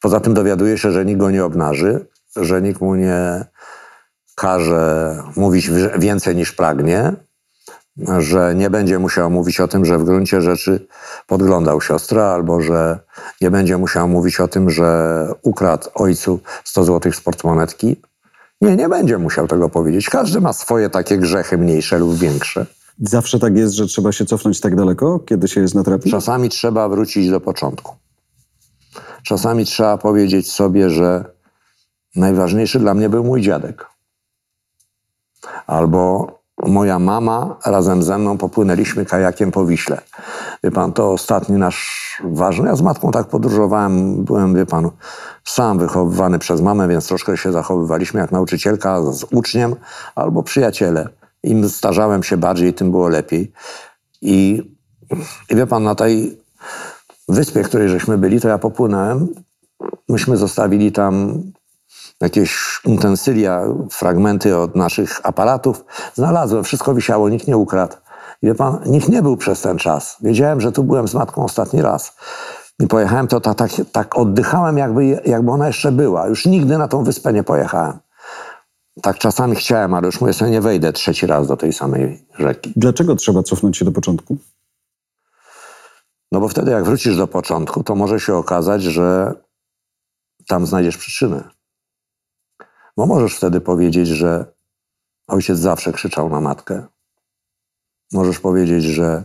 [0.00, 3.44] Poza tym dowiaduje się, że nikt go nie obnaży, że nikt mu nie
[4.36, 7.12] każe mówić więcej niż pragnie,
[8.18, 10.86] że nie będzie musiał mówić o tym, że w gruncie rzeczy
[11.26, 12.98] podglądał siostrę, albo że
[13.40, 17.96] nie będzie musiał mówić o tym, że ukradł ojcu 100 zł z portmonetki.
[18.60, 20.10] Nie, nie będzie musiał tego powiedzieć.
[20.10, 22.66] Każdy ma swoje takie grzechy, mniejsze lub większe.
[23.00, 26.10] Zawsze tak jest, że trzeba się cofnąć tak daleko, kiedy się jest na terapii?
[26.10, 27.94] Czasami trzeba wrócić do początku.
[29.22, 31.24] Czasami trzeba powiedzieć sobie, że
[32.16, 33.95] najważniejszy dla mnie był mój dziadek.
[35.66, 40.00] Albo moja mama razem ze mną popłynęliśmy kajakiem po Wiśle.
[40.64, 42.68] Wie pan, to ostatni nasz ważny.
[42.68, 44.90] Ja z matką tak podróżowałem, byłem, wie pan,
[45.44, 49.76] sam wychowywany przez mamę, więc troszkę się zachowywaliśmy jak nauczycielka z uczniem
[50.14, 51.08] albo przyjaciele.
[51.42, 53.52] Im starzałem się bardziej, tym było lepiej.
[54.22, 54.62] I,
[55.50, 56.40] i wie pan, na tej
[57.28, 59.28] wyspie, której żeśmy byli, to ja popłynąłem.
[60.08, 61.42] Myśmy zostawili tam
[62.20, 65.84] jakieś utensylia, fragmenty od naszych aparatów.
[66.14, 67.96] Znalazłem, wszystko wisiało, nikt nie ukradł.
[68.42, 70.16] I wie pan, nikt nie był przez ten czas.
[70.20, 72.16] Wiedziałem, że tu byłem z matką ostatni raz.
[72.80, 76.26] I pojechałem, to tak, tak, tak oddychałem, jakby, jakby ona jeszcze była.
[76.26, 77.98] Już nigdy na tą wyspę nie pojechałem.
[79.02, 82.72] Tak czasami chciałem, ale już mówię sobie, nie wejdę trzeci raz do tej samej rzeki.
[82.76, 84.36] Dlaczego trzeba cofnąć się do początku?
[86.32, 89.34] No bo wtedy, jak wrócisz do początku, to może się okazać, że
[90.46, 91.55] tam znajdziesz przyczynę.
[92.96, 94.52] Bo możesz wtedy powiedzieć, że
[95.26, 96.86] ojciec zawsze krzyczał na matkę.
[98.12, 99.24] Możesz powiedzieć, że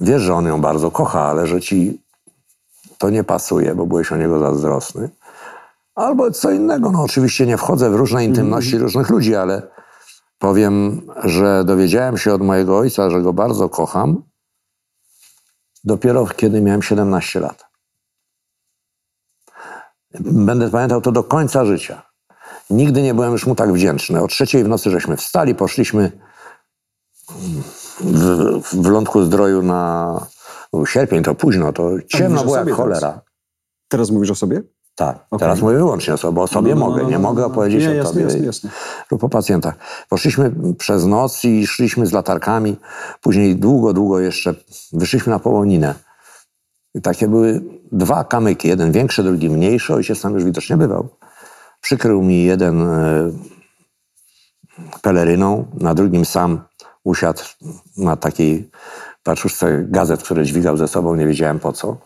[0.00, 2.02] wiesz, że on ją bardzo kocha, ale że ci
[2.98, 5.10] to nie pasuje, bo byłeś o niego zazdrosny.
[5.94, 6.90] Albo co innego.
[6.90, 9.62] No oczywiście nie wchodzę w różne intymności różnych ludzi, ale
[10.38, 14.22] powiem, że dowiedziałem się od mojego ojca, że go bardzo kocham,
[15.84, 17.66] dopiero kiedy miałem 17 lat.
[20.20, 22.09] Będę pamiętał to do końca życia.
[22.70, 24.22] Nigdy nie byłem już mu tak wdzięczny.
[24.22, 26.12] O trzeciej w nocy żeśmy wstali, poszliśmy
[28.00, 30.20] w, w Lądku Zdroju na
[30.72, 33.00] był sierpień, to późno, to ciemno było jak sobie teraz?
[33.00, 33.20] cholera.
[33.88, 34.62] Teraz mówisz o sobie?
[34.94, 35.38] Tak, Okej.
[35.38, 37.40] teraz mówię wyłącznie o sobie, bo o sobie No, no, mogę, no, nie no, mogę
[37.40, 37.46] no.
[37.46, 38.70] opowiedzieć Nie, o jasne, tobie jasne, jasne.
[39.10, 39.74] lub o pacjentach.
[40.08, 42.76] Poszliśmy przez noc i szliśmy z latarkami,
[43.20, 44.54] później długo, długo jeszcze
[44.92, 45.94] wyszliśmy na Połoninę.
[46.94, 47.60] I takie były
[47.92, 51.08] dwa kamyki, jeden większy, drugi mniejszy, ojciec tam już widocznie bywał.
[51.80, 53.30] Przykrył mi jeden e,
[55.02, 56.60] peleryną, na drugim sam
[57.04, 57.42] usiadł
[57.96, 58.70] na takiej
[59.22, 61.96] paczuszce gazet, które dźwigał ze sobą, nie wiedziałem po co.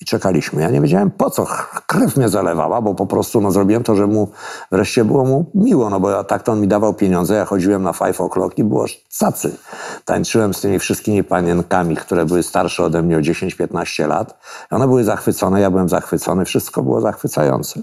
[0.00, 0.62] I czekaliśmy.
[0.62, 1.46] Ja nie wiedziałem po co.
[1.86, 4.30] Krew mnie zalewała, bo po prostu no, zrobiłem to, że mu
[4.72, 7.34] wreszcie było mu miło, no bo ja, tak to on mi dawał pieniądze.
[7.34, 8.84] Ja chodziłem na five o'clock i było
[9.18, 9.56] cacy.
[10.04, 14.38] Tańczyłem z tymi wszystkimi panienkami, które były starsze ode mnie o 10-15 lat.
[14.70, 17.82] One były zachwycone, ja byłem zachwycony, wszystko było zachwycające.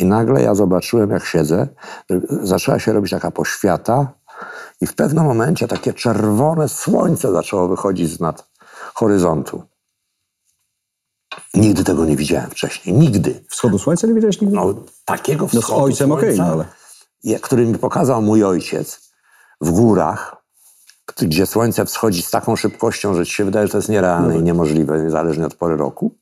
[0.00, 1.68] I nagle ja zobaczyłem, jak siedzę,
[2.42, 4.12] zaczęła się robić taka poświata
[4.80, 8.50] i w pewnym momencie takie czerwone słońce zaczęło wychodzić z nad
[8.94, 9.62] horyzontu.
[11.54, 12.96] Nigdy tego nie widziałem wcześniej.
[12.96, 13.44] Nigdy.
[13.48, 14.56] Wschodu słońca nie widziałeś nigdy?
[14.56, 14.74] No,
[15.04, 16.64] takiego No z wschodu ojcem słońca, no ale...
[17.24, 19.12] je- który mi pokazał mój ojciec
[19.60, 20.36] w górach,
[21.20, 24.42] gdzie słońce wschodzi z taką szybkością, że ci się wydaje, że to jest nierealne i
[24.42, 26.14] niemożliwe, niezależnie od pory roku.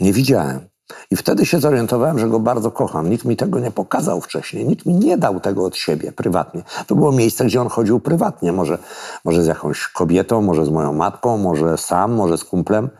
[0.00, 0.68] Nie widziałem.
[1.10, 3.10] I wtedy się zorientowałem, że go bardzo kocham.
[3.10, 4.66] Nikt mi tego nie pokazał wcześniej.
[4.66, 6.62] Nikt mi nie dał tego od siebie prywatnie.
[6.86, 8.52] To było miejsce, gdzie on chodził prywatnie.
[8.52, 8.78] Może,
[9.24, 12.90] może z jakąś kobietą, może z moją matką, może sam, może z kumplem.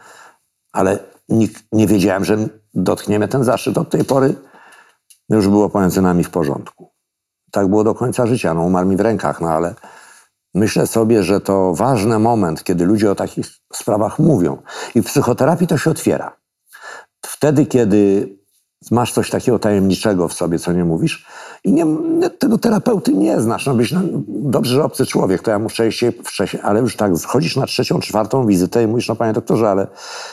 [0.72, 2.36] Ale nikt, nie wiedziałem, że
[2.74, 3.78] dotknie mnie ten zaszczyt.
[3.78, 4.34] Od tej pory
[5.28, 6.90] już było pomiędzy nami w porządku.
[7.50, 8.54] Tak było do końca życia.
[8.54, 9.74] No, umarł mi w rękach, no ale
[10.54, 14.62] myślę sobie, że to ważny moment, kiedy ludzie o takich sprawach mówią.
[14.94, 16.35] I w psychoterapii to się otwiera.
[17.26, 18.28] Wtedy, kiedy
[18.90, 21.26] masz coś takiego tajemniczego w sobie, co nie mówisz,
[21.64, 21.86] i nie,
[22.30, 23.66] tego terapeuty nie znasz.
[23.66, 27.16] No byś, no, dobrze, że obcy człowiek, to ja muszę wcześniej, wcześniej, ale już tak
[27.16, 29.86] schodzisz na trzecią, czwartą wizytę i mówisz, no panie doktorze, ale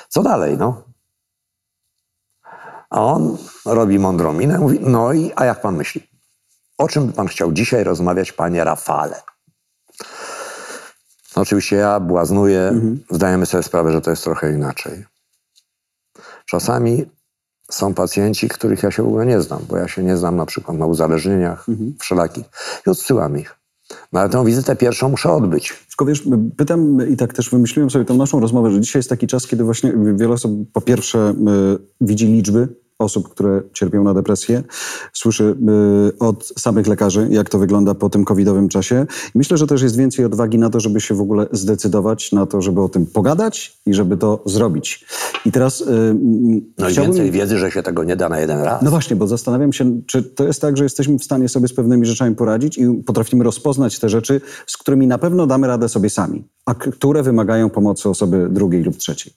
[0.10, 0.84] co dalej, no?
[2.89, 6.08] A on robi mądrą minę, mówi, no i a jak pan myśli?
[6.77, 9.21] O czym by pan chciał dzisiaj rozmawiać, panie Rafale?
[11.36, 15.06] No oczywiście ja błaznuję, zdajemy sobie sprawę, że to jest trochę inaczej.
[16.45, 17.06] Czasami
[17.71, 20.45] są pacjenci, których ja się w ogóle nie znam, bo ja się nie znam na
[20.45, 21.65] przykład na uzależnieniach
[21.99, 22.45] wszelakich
[22.88, 23.56] i odsyłam ich.
[24.12, 25.73] No ale tę wizytę pierwszą muszę odbyć.
[25.88, 26.23] Tylko wiesz,
[26.58, 29.63] pytam i tak też wymyśliłem sobie tą naszą rozmowę, że dzisiaj jest taki czas, kiedy
[29.63, 31.34] właśnie wiele osób po pierwsze y,
[32.01, 34.63] widzi liczby osób, które cierpią na depresję,
[35.13, 35.55] słyszy
[36.09, 39.05] y, od samych lekarzy, jak to wygląda po tym covidowym czasie.
[39.35, 42.45] I myślę, że też jest więcej odwagi na to, żeby się w ogóle zdecydować na
[42.45, 45.05] to, żeby o tym pogadać i żeby to zrobić.
[45.45, 45.85] I teraz y,
[46.77, 48.81] No i więcej wiedzy, że się tego nie da na jeden raz.
[48.81, 51.73] No właśnie, bo zastanawiam się, czy to jest tak, że jesteśmy w stanie sobie z
[51.73, 56.09] pewnymi rzeczami poradzić i potrafimy rozpoznać te rzeczy, z którymi na pewno damy radę sobie
[56.09, 59.33] sami, a które wymagają pomocy osoby drugiej lub trzeciej.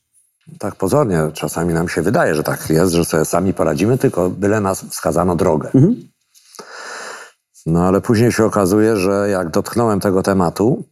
[0.58, 4.60] Tak pozornie czasami nam się wydaje, że tak jest, że sobie sami poradzimy, tylko byle
[4.60, 5.70] nas wskazano drogę.
[7.66, 10.84] No ale później się okazuje, że jak dotknąłem tego tematu,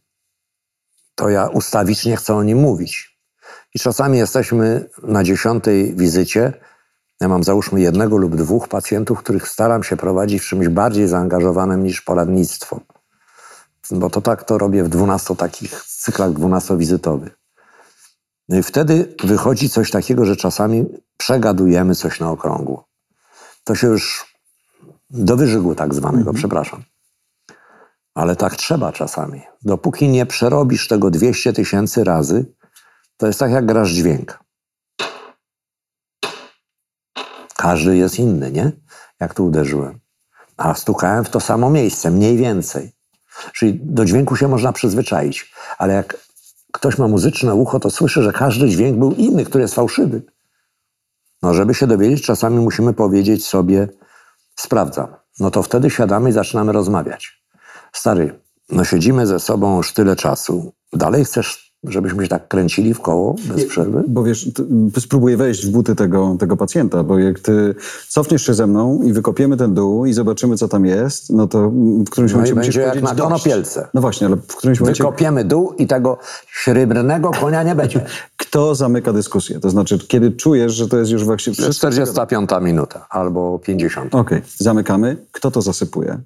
[1.15, 3.19] to ja ustawicznie chcę o nim mówić.
[3.75, 6.53] I czasami jesteśmy na dziesiątej wizycie.
[7.21, 11.83] Ja mam załóżmy jednego lub dwóch pacjentów, których staram się prowadzić w czymś bardziej zaangażowanym
[11.83, 12.79] niż poradnictwo.
[13.91, 17.44] Bo to tak to robię w 12 takich cyklach 12-wizytowych.
[18.49, 20.85] No i wtedy wychodzi coś takiego, że czasami
[21.17, 22.87] przegadujemy coś na okrągło.
[23.63, 24.35] To się już
[25.09, 26.83] do wyżygu tak zwanego, przepraszam.
[28.15, 29.41] Ale tak trzeba czasami.
[29.61, 32.53] Dopóki nie przerobisz tego 200 tysięcy razy,
[33.17, 34.39] to jest tak jak grasz dźwięk.
[37.57, 38.71] Każdy jest inny, nie?
[39.19, 39.99] Jak tu uderzyłem.
[40.57, 42.91] A stukałem w to samo miejsce, mniej więcej.
[43.53, 45.53] Czyli do dźwięku się można przyzwyczaić.
[45.77, 46.24] Ale jak
[46.75, 50.21] ktoś ma muzyczne ucho, to słyszy, że każdy dźwięk był inny, który jest fałszywy.
[51.41, 53.87] No, żeby się dowiedzieć, czasami musimy powiedzieć sobie,
[54.55, 55.07] sprawdzam.
[55.39, 57.43] No to wtedy siadamy i zaczynamy rozmawiać.
[57.93, 60.73] Stary, no siedzimy ze sobą już tyle czasu.
[60.93, 64.03] Dalej chcesz, żebyśmy się tak kręcili w koło bez przerwy?
[64.07, 67.75] Bo wiesz, ty- spróbuję wejść w buty tego, tego pacjenta, bo jak ty
[68.09, 71.69] cofniesz się ze mną i wykopiemy ten dół i zobaczymy, co tam jest, no to
[71.69, 73.87] w którymś No momencie będzie jak na konopielce.
[73.93, 76.17] No właśnie, ale w którymś momencie Wykopiemy dół i tego
[76.63, 78.05] srebrnego konia nie będzie.
[78.37, 79.59] kto zamyka dyskusję?
[79.59, 81.87] To znaczy, kiedy czujesz, że to jest już właśnie To jest wszystko...
[81.91, 84.15] 45 minuta albo 50.
[84.15, 85.17] Okej, zamykamy.
[85.31, 86.17] Kto to zasypuje?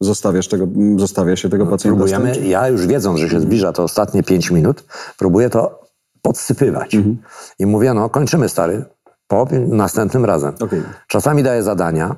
[0.00, 3.72] Zostawiasz tego, zostawia się tego pacjenta z tym, Próbujemy, ja już wiedząc, że się zbliża
[3.72, 4.84] to ostatnie 5 minut,
[5.18, 5.86] próbuję to
[6.22, 6.94] podsypywać.
[6.94, 7.16] Mhm.
[7.58, 8.84] I mówię, no kończymy stary,
[9.26, 10.54] po następnym razem.
[10.60, 10.82] Okej.
[11.06, 12.16] Czasami daję zadania,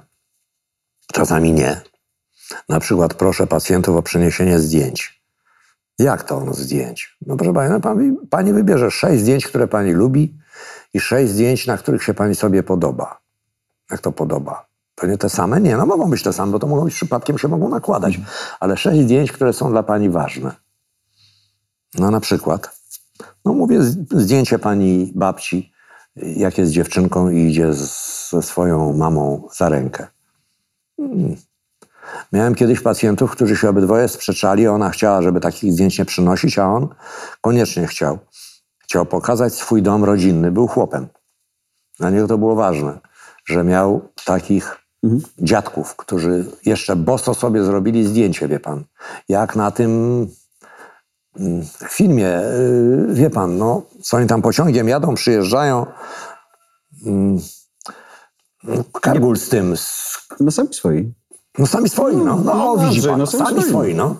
[1.12, 1.80] czasami nie.
[2.68, 5.22] Na przykład proszę pacjentów o przeniesienie zdjęć.
[5.98, 7.16] Jak to no, zdjęć?
[7.26, 10.38] No proszę pani, no, pani, pani wybierze sześć zdjęć, które pani lubi
[10.94, 13.20] i sześć zdjęć, na których się pani sobie podoba.
[13.90, 14.67] Jak to podoba?
[15.00, 15.60] To nie te same?
[15.60, 18.20] Nie, no mogą być te same, bo to mogą być przypadkiem, się mogą nakładać.
[18.60, 20.54] Ale sześć zdjęć, które są dla pani ważne.
[21.94, 22.80] No na przykład,
[23.44, 25.72] no mówię, zdjęcie pani babci,
[26.16, 30.06] jak jest dziewczynką i idzie z, ze swoją mamą za rękę.
[30.96, 31.36] Hmm.
[32.32, 34.68] Miałem kiedyś pacjentów, którzy się obydwoje sprzeczali.
[34.68, 36.88] Ona chciała, żeby takich zdjęć nie przynosić, a on
[37.40, 38.18] koniecznie chciał.
[38.78, 40.50] Chciał pokazać swój dom rodzinny.
[40.50, 41.08] Był chłopem.
[41.98, 42.98] Dla niego to było ważne,
[43.44, 44.87] że miał takich
[45.38, 48.84] dziadków, którzy jeszcze boso sobie zrobili zdjęcie, wie pan.
[49.28, 49.90] Jak na tym
[51.36, 55.86] mm, filmie, y, wie pan, no, co oni tam pociągiem jadą, przyjeżdżają.
[57.06, 57.38] Mm,
[59.00, 61.12] Kargul z tym, z, No sami swoi.
[61.58, 64.16] no sami swoi, no, no, no widzi pan, no sami sami swoi, no.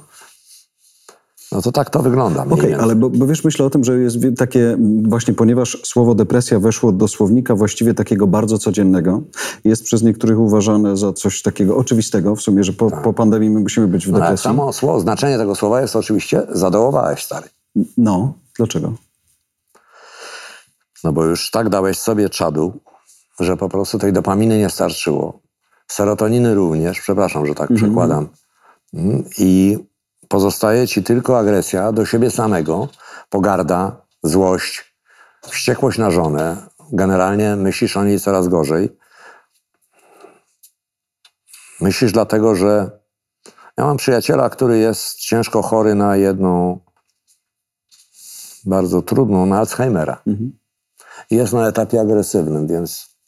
[1.52, 2.42] No to tak to wygląda.
[2.42, 2.74] Okej, więcej.
[2.74, 6.92] ale bo, bo wiesz, myślę o tym, że jest takie, właśnie ponieważ słowo depresja weszło
[6.92, 9.22] do słownika właściwie takiego bardzo codziennego,
[9.64, 13.60] jest przez niektórych uważane za coś takiego oczywistego, w sumie, że po, po pandemii my
[13.60, 14.12] musimy być w Tak.
[14.12, 14.44] No, ale depresji.
[14.44, 17.48] samo słowo, znaczenie tego słowa jest oczywiście zadołowałeś, stary.
[17.96, 18.92] No, dlaczego?
[21.04, 22.72] No bo już tak dałeś sobie czadu,
[23.40, 25.40] że po prostu tej dopaminy nie starczyło.
[25.86, 28.28] Serotoniny również, przepraszam, że tak przekładam.
[28.94, 29.78] Mm, I
[30.28, 32.88] pozostaje ci tylko agresja do siebie samego,
[33.30, 34.94] pogarda, złość,
[35.48, 36.56] wściekłość na żonę.
[36.92, 38.98] Generalnie myślisz o niej coraz gorzej.
[41.80, 42.90] Myślisz dlatego, że
[43.76, 46.80] ja mam przyjaciela, który jest ciężko chory na jedną
[48.64, 50.22] bardzo trudną, na Alzheimera.
[51.30, 53.18] Jest na etapie agresywnym, więc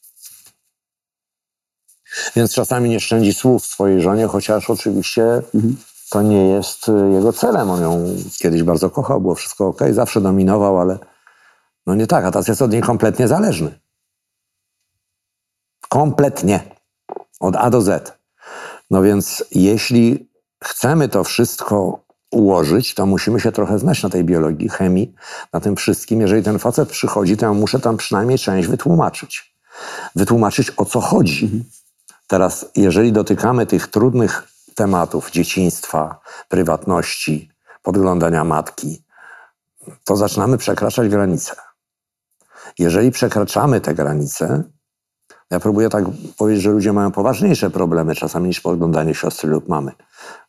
[2.37, 5.43] więc czasami nie szczędzi słów swojej żonie, chociaż oczywiście
[6.11, 7.71] to nie jest y, jego celem.
[7.71, 8.05] On ją
[8.39, 10.99] kiedyś bardzo kochał, było wszystko ok, zawsze dominował, ale
[11.87, 13.81] no nie tak, a teraz jest od niej kompletnie zależny.
[15.89, 16.61] Kompletnie.
[17.41, 18.19] Od A do Z.
[18.91, 20.31] No więc jeśli
[20.65, 25.15] chcemy to wszystko ułożyć, to musimy się trochę znać na tej biologii, chemii,
[25.53, 26.21] na tym wszystkim.
[26.21, 29.55] Jeżeli ten facet przychodzi, to ja muszę tam przynajmniej część wytłumaczyć.
[30.17, 31.65] Wytłumaczyć, o co chodzi.
[32.27, 34.49] Teraz, jeżeli dotykamy tych trudnych
[34.81, 37.51] tematów dzieciństwa, prywatności,
[37.83, 39.05] podglądania matki,
[40.05, 41.57] to zaczynamy przekraczać granice.
[42.79, 44.63] Jeżeli przekraczamy te granice,
[45.51, 46.05] ja próbuję tak
[46.37, 49.93] powiedzieć, że ludzie mają poważniejsze problemy czasami niż podglądanie siostry lub mamy,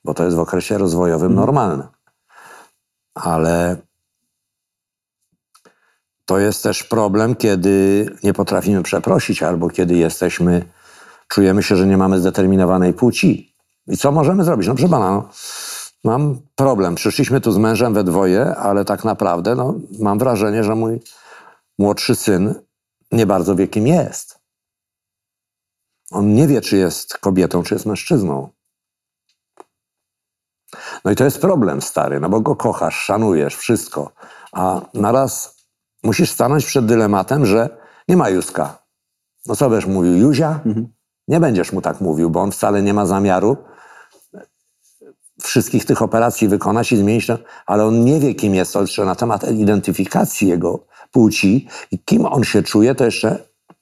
[0.04, 1.88] bo to jest w okresie rozwojowym normalne.
[3.14, 3.78] Ale
[6.26, 10.66] to jest też problem, kiedy nie potrafimy przeprosić, albo kiedy jesteśmy,
[11.28, 13.51] czujemy się, że nie mamy zdeterminowanej płci.
[13.88, 14.68] I co możemy zrobić?
[14.68, 15.30] No proszę pana, no,
[16.04, 16.96] mam problem.
[16.96, 21.00] Przyszliśmy tu z mężem we dwoje, ale tak naprawdę no, mam wrażenie, że mój
[21.80, 22.56] młodszy syn
[23.12, 24.40] nie bardzo wie, kim jest.
[26.12, 28.50] On nie wie, czy jest kobietą, czy jest mężczyzną.
[31.06, 34.12] No i to jest problem stary, no bo go kochasz, szanujesz, wszystko.
[34.52, 35.56] A naraz
[36.04, 38.78] musisz stanąć przed dylematem, że nie ma Józka.
[39.46, 40.60] No co będziesz mówił, Józia?
[41.28, 43.58] Nie będziesz mu tak mówił, bo on wcale nie ma zamiaru
[45.42, 49.06] wszystkich tych operacji wykonać i zmienić to, ale on nie wie, kim jest, to jeszcze
[49.06, 53.38] na temat identyfikacji jego płci i kim on się czuje, to jeszcze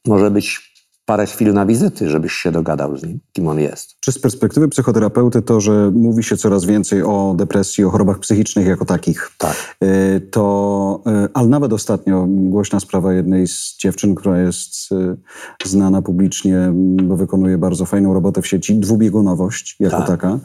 [0.07, 0.69] może być
[1.09, 3.95] parę chwil na wizyty, żebyś się dogadał z nim, kim on jest.
[3.99, 8.67] Czy z perspektywy psychoterapeuty to, że mówi się coraz więcej o depresji, o chorobach psychicznych
[8.67, 9.75] jako takich, Tak.
[9.83, 15.17] y, to, y, ale nawet ostatnio głośna sprawa jednej z dziewczyn, która jest y,
[15.67, 16.71] znana publicznie,
[17.03, 20.07] bo wykonuje bardzo fajną robotę w sieci, dwubiegunowość jako Tak.
[20.07, 20.39] taka,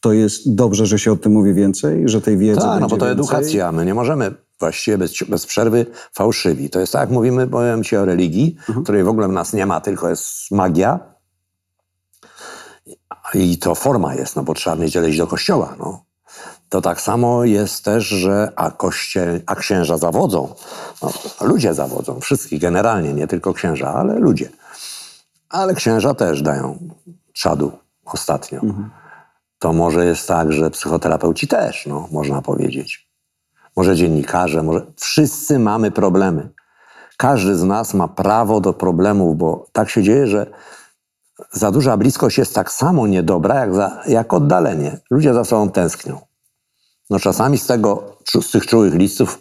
[0.00, 2.96] to, jest dobrze, że się o tym mówi więcej, że tej wiedzy Tak, no bo
[2.96, 3.12] to więcej?
[3.12, 3.72] edukacja.
[3.72, 6.70] My nie możemy właściwie bez, bez przerwy fałszywi.
[6.70, 9.66] To jest tak, jak mówimy, powiem ci o religii, której w ogóle w nas nie
[9.66, 11.00] ma, tylko jest magia.
[13.34, 15.76] I to forma jest, no bo trzeba mieć iść do kościoła.
[15.78, 16.04] No.
[16.68, 20.54] To tak samo jest też, że a, koście, a księża zawodzą.
[21.02, 24.50] No, ludzie zawodzą, wszystkich generalnie, nie tylko księża, ale ludzie.
[25.48, 26.78] Ale księża też dają
[27.32, 27.72] czadu
[28.04, 28.60] ostatnio.
[29.60, 33.10] To może jest tak, że psychoterapeuci też, no, można powiedzieć.
[33.76, 34.86] Może dziennikarze, może.
[34.96, 36.50] Wszyscy mamy problemy.
[37.16, 40.46] Każdy z nas ma prawo do problemów, bo tak się dzieje, że
[41.52, 44.98] za duża bliskość jest tak samo niedobra, jak, za, jak oddalenie.
[45.10, 46.20] Ludzie za sobą tęsknią.
[47.10, 49.38] No czasami z, tego, z tych czułych listów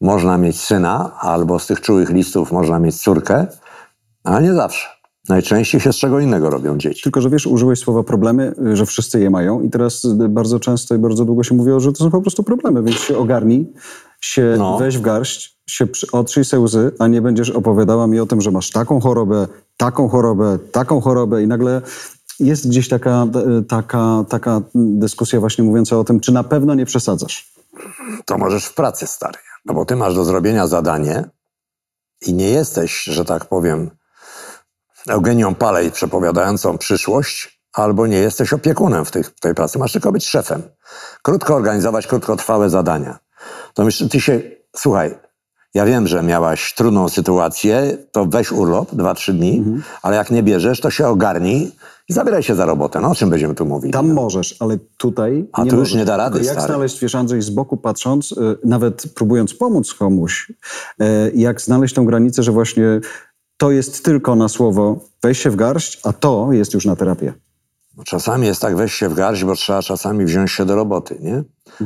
[0.00, 3.46] można mieć syna, albo z tych czułych listów można mieć córkę,
[4.24, 5.01] ale nie zawsze.
[5.28, 7.02] Najczęściej się z czego innego robią dzieci.
[7.02, 10.60] Tylko, że wiesz, użyłeś słowa problemy, y, że wszyscy je mają i teraz y, bardzo
[10.60, 13.72] często i bardzo długo się mówiło, że to są po prostu problemy, więc się ogarnij,
[14.20, 14.78] się No.
[14.78, 18.50] weź w garść, się otrzyj se łzy, a nie będziesz opowiadała mi o tym, że
[18.50, 21.82] masz taką chorobę, taką chorobę, taką chorobę i nagle
[22.40, 23.26] jest gdzieś taka,
[23.60, 27.52] y, taka, taka dyskusja właśnie mówiąca o tym, czy na pewno nie przesadzasz.
[28.26, 29.38] to możesz w pracy, stary.
[29.64, 31.24] No bo ty masz do zrobienia zadanie
[32.26, 33.90] i nie jesteś, że tak powiem,
[35.08, 39.78] Eugenią Palej przepowiadającą przyszłość, albo nie jesteś opiekunem w tej, w tej pracy.
[39.78, 40.62] Masz tylko być szefem.
[41.22, 43.18] Krótko organizować krótkotrwałe zadania.
[43.74, 44.40] To myślę, ty się,
[44.76, 45.14] słuchaj,
[45.74, 49.64] ja wiem, że miałaś trudną sytuację, to weź urlop, dwa, trzy dni,
[50.02, 51.72] ale jak nie bierzesz, to się ogarnij
[52.08, 53.00] i zabieraj się za robotę.
[53.00, 53.92] No o czym będziemy tu mówili?
[53.92, 55.94] Tam możesz, ale tutaj A nie tu już możesz.
[55.98, 56.72] nie da rady, Tylko Jak stary.
[56.72, 60.52] znaleźć, wiesz Andrzej, z boku patrząc, y, nawet próbując pomóc komuś,
[61.02, 63.00] y, jak znaleźć tą granicę, że właśnie
[63.62, 67.32] to jest tylko na słowo weź się w garść, a to jest już na terapię.
[68.04, 71.44] Czasami jest tak, weź się w garść, bo trzeba czasami wziąć się do roboty, nie?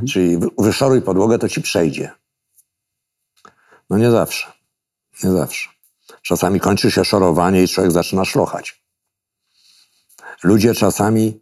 [0.08, 2.10] Czyli wy- wyszoruj podłogę, to ci przejdzie.
[3.90, 4.52] No nie zawsze.
[5.24, 5.70] Nie zawsze.
[6.22, 8.82] Czasami kończy się szorowanie i człowiek zaczyna szlochać.
[10.42, 11.40] Ludzie czasami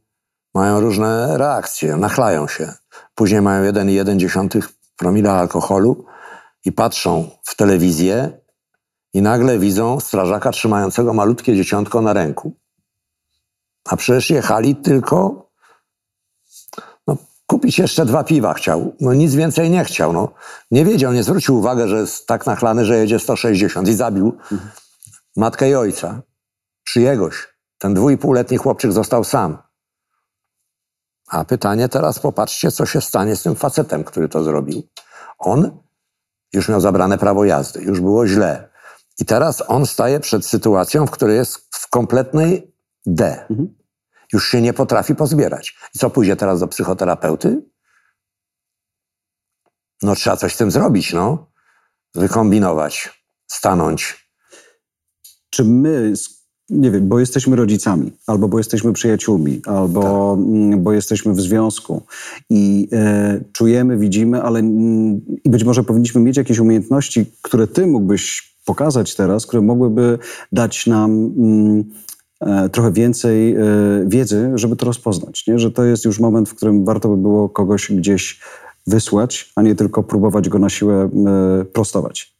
[0.54, 2.72] mają różne reakcje, nachlają się.
[3.14, 6.04] Później mają 1,1 promila alkoholu
[6.64, 8.43] i patrzą w telewizję
[9.14, 12.56] i nagle widzą strażaka trzymającego malutkie dzieciątko na ręku.
[13.84, 15.48] A przecież jechali tylko
[17.06, 18.94] no, kupić jeszcze dwa piwa chciał.
[19.00, 20.12] No nic więcej nie chciał.
[20.12, 20.28] No.
[20.70, 24.36] Nie wiedział, nie zwrócił uwagi, że jest tak nachlany, że jedzie 160 i zabił
[25.36, 26.22] matkę i ojca.
[26.84, 27.48] Czyjegoś.
[27.78, 29.58] Ten dwójpółletni chłopczyk został sam.
[31.28, 34.82] A pytanie teraz, popatrzcie, co się stanie z tym facetem, który to zrobił.
[35.38, 35.78] On
[36.52, 38.73] już miał zabrane prawo jazdy, już było źle.
[39.18, 42.74] I teraz on staje przed sytuacją, w której jest w kompletnej
[43.06, 43.46] D.
[44.32, 45.76] Już się nie potrafi pozbierać.
[45.94, 47.62] I co, pójdzie teraz do psychoterapeuty?
[50.02, 51.50] No trzeba coś z tym zrobić, no.
[52.14, 54.30] Wykombinować, stanąć.
[55.50, 56.12] Czy my,
[56.68, 62.02] nie wiem, bo jesteśmy rodzicami, albo bo jesteśmy przyjaciółmi, albo mm, bo jesteśmy w związku
[62.50, 64.60] i e, czujemy, widzimy, ale
[65.44, 70.18] i być może powinniśmy mieć jakieś umiejętności, które ty mógłbyś pokazać teraz, które mogłyby
[70.52, 71.84] dać nam mm,
[72.40, 73.60] e, trochę więcej e,
[74.06, 75.46] wiedzy, żeby to rozpoznać.
[75.46, 75.58] Nie?
[75.58, 78.40] Że to jest już moment, w którym warto by było kogoś gdzieś
[78.86, 82.34] wysłać, a nie tylko próbować go na siłę e, prostować.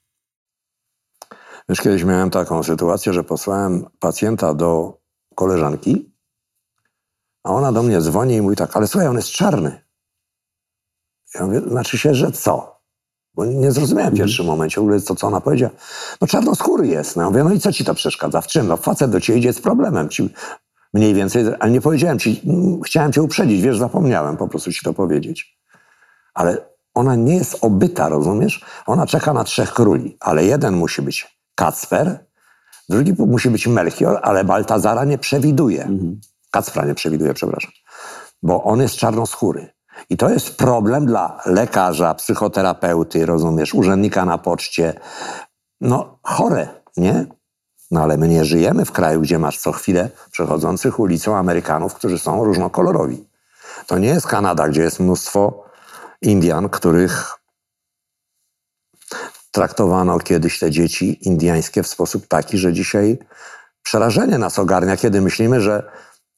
[1.69, 4.99] Wiesz, kiedyś miałem taką sytuację, że posłałem pacjenta do
[5.35, 6.15] koleżanki,
[7.45, 9.85] a ona do mnie dzwoni i mówi tak, ale słuchaj, on jest czarny.
[11.35, 12.74] Ja mówię, znaczy się, że co?
[13.35, 15.73] Bo nie zrozumiałem w pierwszym momencie w ogóle, co, co ona powiedziała.
[16.21, 17.17] No czarnoskóry jest.
[17.17, 18.41] No ja mówię, no i co ci to przeszkadza?
[18.41, 18.67] W czym?
[18.67, 20.09] No facet do ciebie idzie z problemem.
[20.09, 20.35] Ci
[20.95, 22.43] mniej więcej, ale nie powiedziałem ci,
[22.87, 25.59] chciałem cię uprzedzić, wiesz, zapomniałem po prostu ci to powiedzieć.
[26.35, 28.65] Ale ona nie jest obyta, rozumiesz?
[28.87, 32.27] Ona czeka na trzech króli, ale jeden musi być Kacper,
[32.89, 35.89] drugi musi być Melchior, ale Baltazara nie przewiduje.
[36.51, 37.71] Kacpra nie przewiduje, przepraszam.
[38.43, 39.74] Bo on jest czarnoskóry.
[40.11, 45.01] I to jest problem dla lekarza, psychoterapeuty, rozumiesz, urzędnika na poczcie.
[45.81, 47.27] No, chore, nie?
[47.91, 52.19] No ale my nie żyjemy w kraju, gdzie masz co chwilę przechodzących ulicą Amerykanów, którzy
[52.19, 53.29] są różnokolorowi.
[53.87, 55.65] To nie jest Kanada, gdzie jest mnóstwo
[56.23, 57.35] Indian, których
[59.51, 63.19] traktowano kiedyś te dzieci indyjskie w sposób taki, że dzisiaj
[63.83, 65.91] przerażenie nas ogarnia, kiedy myślimy, że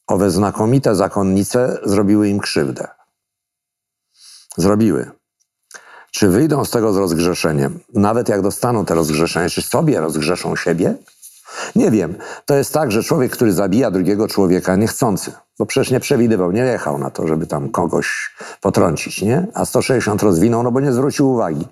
[0.06, 2.95] owe znakomite zakonnice zrobiły im krzywdę.
[4.56, 5.10] Zrobiły.
[6.10, 7.80] Czy wyjdą z tego z rozgrzeszeniem?
[7.94, 10.94] Nawet jak dostaną te rozgrzeszenie, czy sobie rozgrzeszą siebie?
[11.76, 12.14] Nie wiem.
[12.44, 16.60] To jest tak, że człowiek, który zabija drugiego człowieka niechcący, bo przecież nie przewidywał, nie
[16.60, 19.46] jechał na to, żeby tam kogoś potrącić, nie?
[19.54, 21.66] A 160 rozwinął, no bo nie zwrócił uwagi.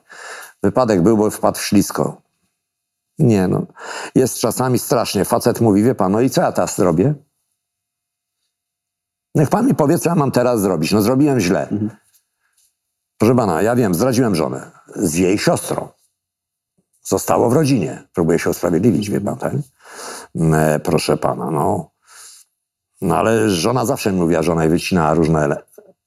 [0.62, 2.22] Wypadek był, bo wpadł w ślisko.
[3.18, 3.66] Nie no.
[4.14, 5.24] Jest czasami strasznie.
[5.24, 7.14] Facet mówi, wie pan, no i co ja teraz zrobię?
[9.35, 10.93] Niech pan mi powie, co ja mam teraz zrobić.
[10.93, 11.68] No zrobiłem źle.
[13.25, 15.89] Proszę pana, ja wiem, zdradziłem żonę z jej siostrą.
[17.03, 18.09] Zostało w rodzinie.
[18.12, 19.53] Próbuję się usprawiedliwić, wie pan, tak?
[20.53, 21.91] E, proszę pana, no.
[23.01, 25.57] No ale żona zawsze mi mówiła, że ona wycinała różne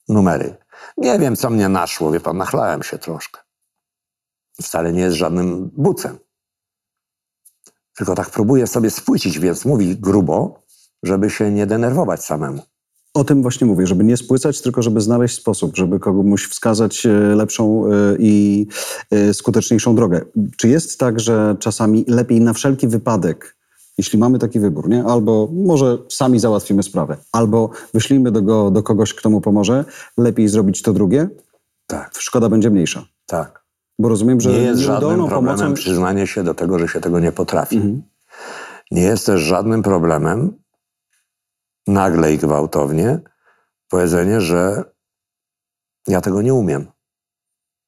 [0.09, 0.57] numery.
[0.97, 3.41] Nie wiem, co mnie naszło, wie pan, nachlałem się troszkę.
[4.61, 6.20] Wcale nie jest żadnym bucem.
[7.95, 10.63] Tylko tak próbuję sobie spłycić, więc mówi grubo,
[11.03, 12.63] żeby się nie denerwować samemu.
[13.18, 17.09] O tym właśnie mówię, żeby nie spłycać, tylko żeby znaleźć sposób, żeby komuś wskazać e,
[17.11, 17.89] lepszą e,
[18.20, 18.68] i
[19.11, 20.22] e, skuteczniejszą drogę.
[20.57, 23.55] Czy jest tak, że czasami lepiej na wszelki wypadek,
[23.97, 25.03] jeśli mamy taki wybór, nie?
[25.03, 29.86] albo może sami załatwimy sprawę, albo wyślijmy do, go, do kogoś, kto mu pomoże,
[30.18, 31.30] lepiej zrobić to drugie,
[31.88, 33.05] Tak, szkoda będzie mniejsza.
[33.26, 33.63] tak.
[33.99, 35.74] Bo rozumiem, że Nie jest żadnym problemem pomocą...
[35.74, 37.76] przyznanie się do tego, że się tego nie potrafi.
[37.76, 38.01] Mhm.
[38.91, 40.53] Nie jest też żadnym problemem
[41.88, 43.20] nagle i gwałtownie
[43.90, 44.84] powiedzenie, że
[46.08, 46.88] ja tego nie umiem.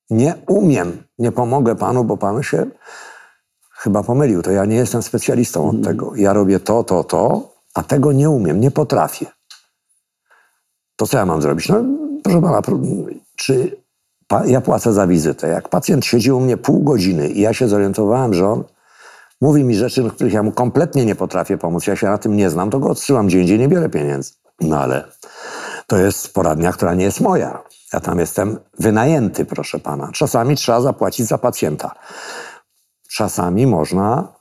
[0.10, 2.66] Nie umiem, nie pomogę panu, bo pan się
[3.72, 4.42] chyba pomylił.
[4.42, 6.16] To ja nie jestem specjalistą od tego.
[6.16, 9.26] Ja robię to, to, to, a tego nie umiem, nie potrafię.
[10.96, 11.70] To co ja mam zrobić?
[11.70, 11.84] No,
[12.24, 12.62] proszę pana,
[13.36, 13.84] czy
[14.28, 15.48] pa, ja płacę za wizytę?
[15.48, 18.64] Jak pacjent siedzi u mnie pół godziny i ja się zorientowałem, że on
[19.42, 22.36] mówi mi rzeczy, do których ja mu kompletnie nie potrafię pomóc, ja się na tym
[22.36, 24.34] nie znam, to go odsyłam gdzie indziej, nie biorę pieniędzy.
[24.62, 25.12] No ale
[25.88, 27.64] to jest poradnia, która nie jest moja.
[27.94, 30.12] Ja tam jestem wynajęty, proszę pana.
[30.12, 31.96] Czasami trzeba zapłacić za pacjenta.
[33.10, 34.34] Czasami można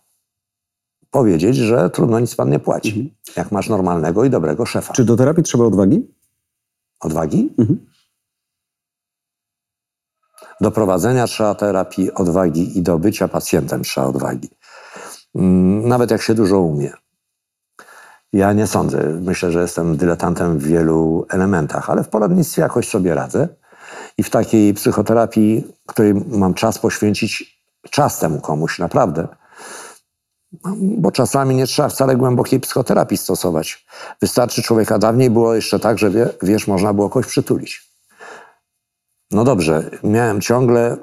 [1.11, 3.17] powiedzieć, że trudno nic pan nie płaci.
[3.37, 4.93] Jak masz normalnego i dobrego szefa.
[4.93, 6.15] Czy do terapii trzeba odwagi?
[7.01, 7.55] Odwagi?
[7.59, 7.87] Mhm.
[10.61, 14.49] Do prowadzenia trzeba terapii odwagi i do bycia pacjentem trzeba odwagi.
[15.39, 16.93] Mm, Nawet jak się dużo umie.
[18.33, 19.03] Ja nie sądzę.
[19.21, 23.49] Myślę, że jestem dyletantem w wielu elementach, ale w poradnictwie jakoś sobie radzę.
[24.19, 27.59] I w takiej psychoterapii, której mam czas poświęcić
[27.91, 29.29] czas temu komuś, naprawdę.
[30.77, 33.87] Bo czasami nie trzeba wcale głębokiej psychoterapii stosować.
[34.21, 34.99] Wystarczy człowieka.
[34.99, 37.89] Dawniej było jeszcze tak, że wie, wiesz, można było kogoś przytulić.
[39.31, 40.97] No dobrze, miałem ciągle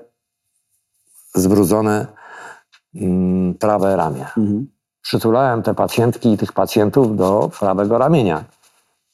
[1.35, 2.07] zbrudzone
[3.59, 4.25] prawe ramię.
[5.01, 8.43] Przytulałem te pacjentki i tych pacjentów do prawego ramienia.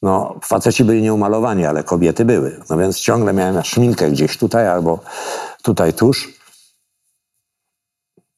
[0.02, 2.60] No, faceci byli nieumalowani, ale kobiety były.
[2.70, 4.98] No więc ciągle miałem szminkę gdzieś tutaj albo
[5.62, 6.42] tutaj tuż.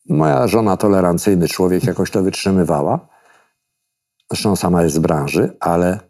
[0.09, 3.09] Moja żona, tolerancyjny człowiek, jakoś to wytrzymywała.
[4.31, 6.01] Zresztą sama jest z branży, ale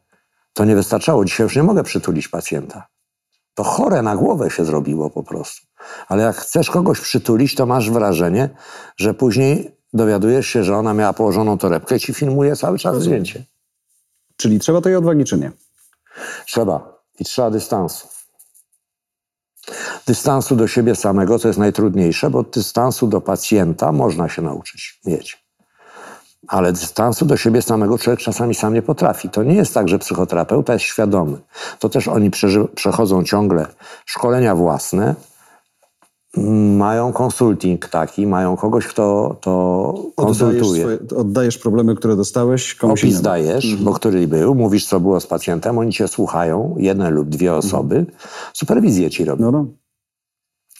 [0.52, 1.24] to nie wystarczało.
[1.24, 2.86] Dzisiaj już nie mogę przytulić pacjenta.
[3.54, 5.66] To chore na głowę się zrobiło po prostu.
[6.08, 8.50] Ale jak chcesz kogoś przytulić, to masz wrażenie,
[8.96, 13.44] że później dowiadujesz się, że ona miała położoną torebkę i ci filmuje cały czas zdjęcie.
[14.36, 15.52] Czyli trzeba tej odwagi, czy nie?
[16.46, 16.94] Trzeba.
[17.20, 18.08] I trzeba dystansu.
[20.06, 25.44] Dystansu do siebie samego, to jest najtrudniejsze, bo dystansu do pacjenta można się nauczyć mieć.
[26.48, 29.28] Ale dystansu do siebie samego człowiek czasami sam nie potrafi.
[29.28, 31.38] To nie jest tak, że psychoterapeuta jest świadomy.
[31.78, 32.30] To też oni
[32.74, 33.66] przechodzą ciągle
[34.06, 35.14] szkolenia własne,
[36.76, 39.52] mają konsulting taki, mają kogoś, kto to
[39.88, 40.80] Oddajesz, konsultuje.
[40.82, 43.24] swoje, oddajesz problemy, które dostałeś komuś Opis innemu.
[43.24, 47.54] dajesz, bo który był, mówisz, co było z pacjentem, oni cię słuchają, jedne lub dwie
[47.54, 48.06] osoby,
[48.52, 49.44] superwizję ci robią.
[49.44, 49.66] No, no.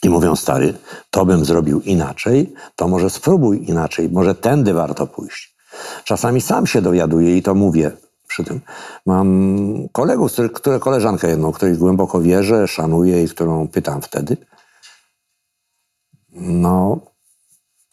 [0.03, 0.73] I mówią, stary,
[1.11, 5.55] to bym zrobił inaczej, to może spróbuj inaczej, może tędy warto pójść.
[6.03, 7.91] Czasami sam się dowiaduję i to mówię
[8.27, 8.61] przy tym.
[9.05, 14.37] Mam kolegów, które, które koleżankę jedną, której głęboko wierzę, szanuję i którą pytam wtedy.
[16.35, 16.99] No,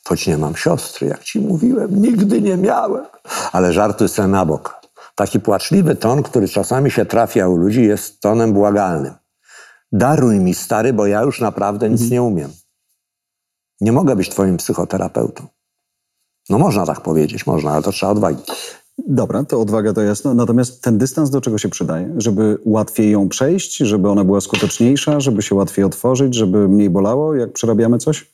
[0.04, 3.06] choć nie mam siostry, jak ci mówiłem, nigdy nie miałem.
[3.52, 4.80] Ale żarty sobie na bok.
[5.14, 9.14] Taki płaczliwy ton, który czasami się trafia u ludzi, jest tonem błagalnym.
[9.92, 12.50] Daruj mi, stary, bo ja już naprawdę nic nie umiem.
[13.80, 15.46] Nie mogę być twoim psychoterapeutą.
[16.50, 18.42] No można tak powiedzieć, można, ale to trzeba odwagi.
[18.98, 20.34] Dobra, to odwaga to jasno.
[20.34, 22.14] Natomiast ten dystans do czego się przydaje?
[22.16, 27.34] Żeby łatwiej ją przejść, żeby ona była skuteczniejsza, żeby się łatwiej otworzyć, żeby mniej bolało,
[27.34, 28.31] jak przerabiamy coś?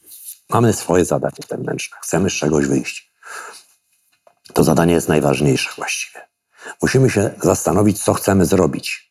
[0.50, 1.96] Mamy swoje zadanie wewnętrzne.
[2.02, 3.12] Chcemy z czegoś wyjść.
[4.52, 6.28] To zadanie jest najważniejsze właściwie.
[6.82, 9.08] Musimy się zastanowić, co chcemy zrobić.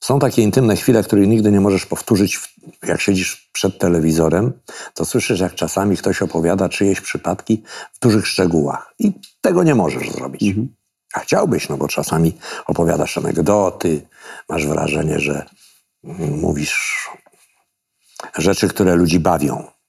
[0.00, 2.40] Są takie intymne chwile, których nigdy nie możesz powtórzyć,
[2.82, 4.52] jak siedzisz przed telewizorem,
[4.94, 7.62] to słyszysz, jak czasami ktoś opowiada czyjeś przypadki
[7.92, 8.94] w dużych szczegółach.
[8.98, 10.54] I tego nie możesz zrobić.
[11.14, 14.06] A chciałbyś, no bo czasami opowiadasz anegdoty,
[14.48, 15.46] masz wrażenie, że
[16.04, 17.08] mm, mówisz
[18.38, 19.79] rzeczy, które ludzi bawią.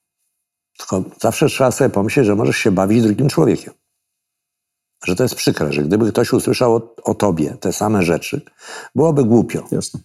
[0.82, 3.74] Tylko zawsze trzeba sobie pomyśleć, że możesz się bawić drugim człowiekiem.
[5.06, 8.42] Że to jest przykre, że gdyby ktoś usłyszał o, o tobie te same rzeczy,
[8.96, 9.68] byłoby głupio.
[9.72, 10.00] Jasne.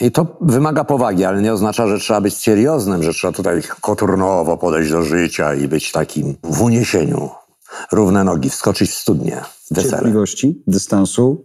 [0.00, 4.56] I to wymaga powagi, ale nie oznacza, że trzeba być serioznym, że trzeba tutaj koturnowo
[4.56, 7.30] podejść do życia i być takim w uniesieniu.
[7.92, 9.92] Równe nogi, wskoczyć w studnię, wesele.
[9.92, 11.44] Cierpliwości, dystansu.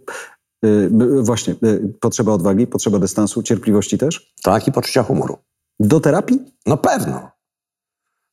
[0.62, 0.90] Yy,
[1.22, 4.34] właśnie, yy, potrzeba odwagi, potrzeba dystansu, cierpliwości też.
[4.42, 5.38] Tak, i poczucia humoru.
[5.80, 6.38] Do terapii?
[6.66, 7.30] No pewno.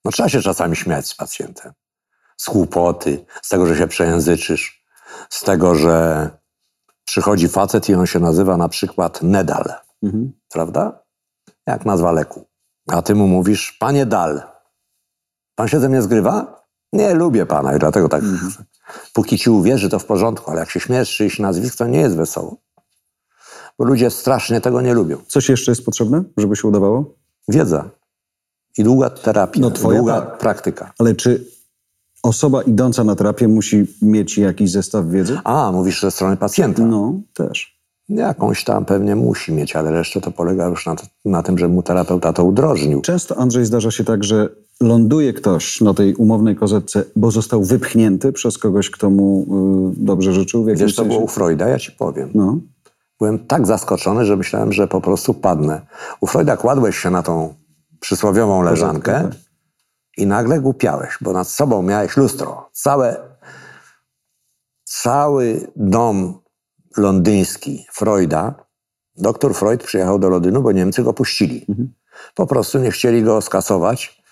[0.07, 1.73] No trzeba się czasami śmiać z pacjentem.
[2.37, 4.85] Z kłopoty, z tego, że się przejęzyczysz,
[5.29, 6.29] z tego, że
[7.05, 10.31] Przychodzi facet i on się nazywa na przykład Nedal, Mhm.
[10.49, 11.03] prawda?
[11.67, 12.45] Jak nazwa leku.
[12.87, 14.41] A ty mu mówisz, panie Dal,
[15.55, 16.65] pan się ze mnie zgrywa?
[16.93, 18.23] Nie, lubię pana i dlatego tak.
[19.13, 22.15] Póki ci uwierzy, to w porządku, ale jak się śmiesz czyjś nazwisk, to nie jest
[22.15, 22.57] wesoło.
[23.79, 25.17] Bo ludzie strasznie tego nie lubią.
[25.27, 27.15] Coś jeszcze jest potrzebne, żeby się udawało?
[27.47, 27.89] Wiedza
[28.77, 30.37] i długa terapia, No, twoja długa tak.
[30.37, 30.91] praktyka.
[30.99, 31.45] Ale czy
[32.23, 35.39] osoba idąca na terapię musi mieć jakiś zestaw wiedzy?
[35.43, 36.83] A, mówisz ze strony pacjenta.
[36.83, 37.77] No, też.
[38.09, 41.83] Jakąś tam pewnie musi mieć, ale resztę to polega już na, na tym, że mu
[41.83, 43.01] terapeuta to udrożnił.
[43.01, 44.49] Często, Andrzej, zdarza się tak, że
[44.81, 49.45] ląduje ktoś na tej umownej kozetce, bo został wypchnięty przez kogoś, kto mu
[49.99, 51.05] y, dobrze życzył w Wiesz, sensie?
[51.05, 51.67] było u Freuda?
[51.67, 52.29] Ja ci powiem.
[52.33, 52.57] No.
[53.19, 55.81] Byłem tak zaskoczony, że myślałem, że po prostu padnę.
[56.21, 57.53] U Freuda kładłeś się na tą
[57.99, 59.39] przysłowiową leżankę tak.
[60.17, 62.69] i nagle głupiałeś, bo nad sobą miałeś lustro.
[62.73, 63.17] Całe,
[64.83, 66.39] cały dom
[66.97, 68.55] londyński Freuda,
[69.15, 71.65] doktor Freud przyjechał do Londynu, bo Niemcy go puścili.
[72.35, 74.23] Po prostu nie chcieli go skasować,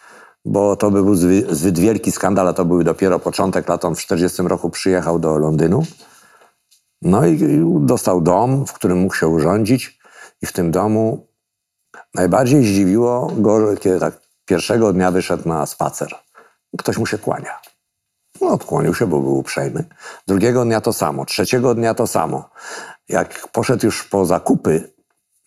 [0.46, 3.86] bo to by był zwy, zbyt wielki skandal, a to był dopiero początek lat.
[3.86, 5.84] On w 40 roku przyjechał do Londynu.
[7.02, 10.00] No i, i dostał dom, w którym mógł się urządzić
[10.42, 11.28] i w tym domu
[12.16, 16.16] najbardziej zdziwiło go, kiedy tak pierwszego dnia wyszedł na spacer.
[16.78, 17.62] Ktoś mu się kłania.
[18.42, 19.86] No, odkłonił się, bo był uprzejmy.
[20.28, 22.50] Drugiego dnia to samo, trzeciego dnia to samo.
[23.10, 24.94] Jak poszedł już po zakupy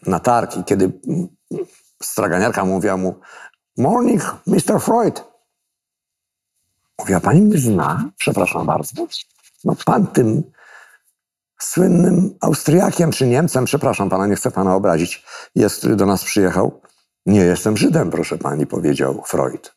[0.07, 0.93] na targ i kiedy
[2.03, 3.21] straganiarka mówiła mu
[3.77, 4.81] Morning, Mr.
[4.81, 5.25] Freud.
[6.99, 8.11] Mówiła, pani mnie zna?
[8.17, 9.07] Przepraszam bardzo.
[9.65, 10.43] No pan tym
[11.63, 16.81] słynnym Austriakiem czy Niemcem, przepraszam pana, nie chcę pana obrazić, jest, który do nas przyjechał.
[17.27, 19.77] Nie jestem Żydem, proszę pani, powiedział Freud.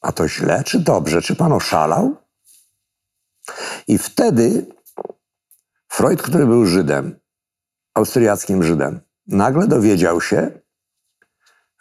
[0.00, 1.22] A to źle, czy dobrze?
[1.22, 2.16] Czy pan oszalał?
[3.88, 4.66] I wtedy
[5.88, 7.20] Freud, który był Żydem,
[7.94, 10.60] austriackim Żydem, nagle dowiedział się,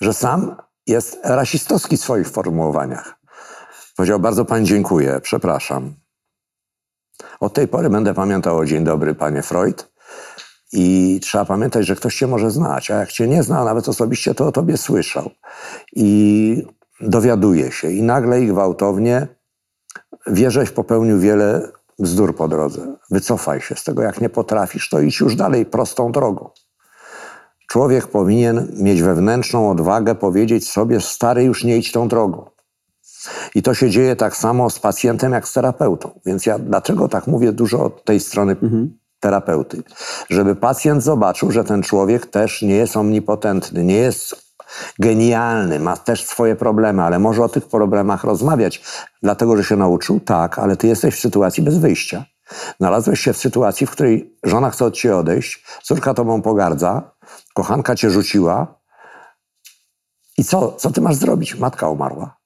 [0.02, 0.56] że sam
[0.88, 3.20] jest rasistowski w swoich formułowaniach.
[3.96, 5.96] Powiedział, bardzo pani dziękuję, przepraszam.
[7.40, 9.92] Od tej pory będę pamiętał o dzień dobry, panie Freud.
[10.74, 14.36] I trzeba pamiętać, że ktoś cię może znać, a jak cię nie zna, nawet osobiście,
[14.36, 15.30] to o tobie słyszał.
[15.96, 16.68] I
[17.02, 17.92] dowiaduje się.
[17.92, 19.28] I nagle i gwałtownie
[20.28, 22.96] wie, żeś popełnił wiele bzdur po drodze.
[23.12, 24.02] Wycofaj się z tego.
[24.02, 26.50] Jak nie potrafisz, to idź już dalej prostą drogą.
[27.68, 32.50] Człowiek powinien mieć wewnętrzną odwagę powiedzieć sobie, stary, już nie idź tą drogą.
[33.56, 36.20] I to się dzieje tak samo z pacjentem jak z terapeutą.
[36.26, 38.56] Więc ja dlaczego tak mówię dużo od tej strony
[39.20, 39.84] terapeuty?
[40.30, 44.50] Żeby pacjent zobaczył, że ten człowiek też nie jest omnipotentny, nie jest
[45.00, 48.84] genialny, ma też swoje problemy, ale może o tych problemach rozmawiać,
[49.24, 52.26] dlatego że się nauczył, tak, ale ty jesteś w sytuacji bez wyjścia.
[52.80, 57.12] Znalazłeś się w sytuacji, w której żona chce od ciebie odejść, córka tobą pogardza,
[57.54, 58.80] kochanka cię rzuciła.
[60.38, 60.72] I co?
[60.72, 61.56] Co ty masz zrobić?
[61.56, 62.39] Matka umarła.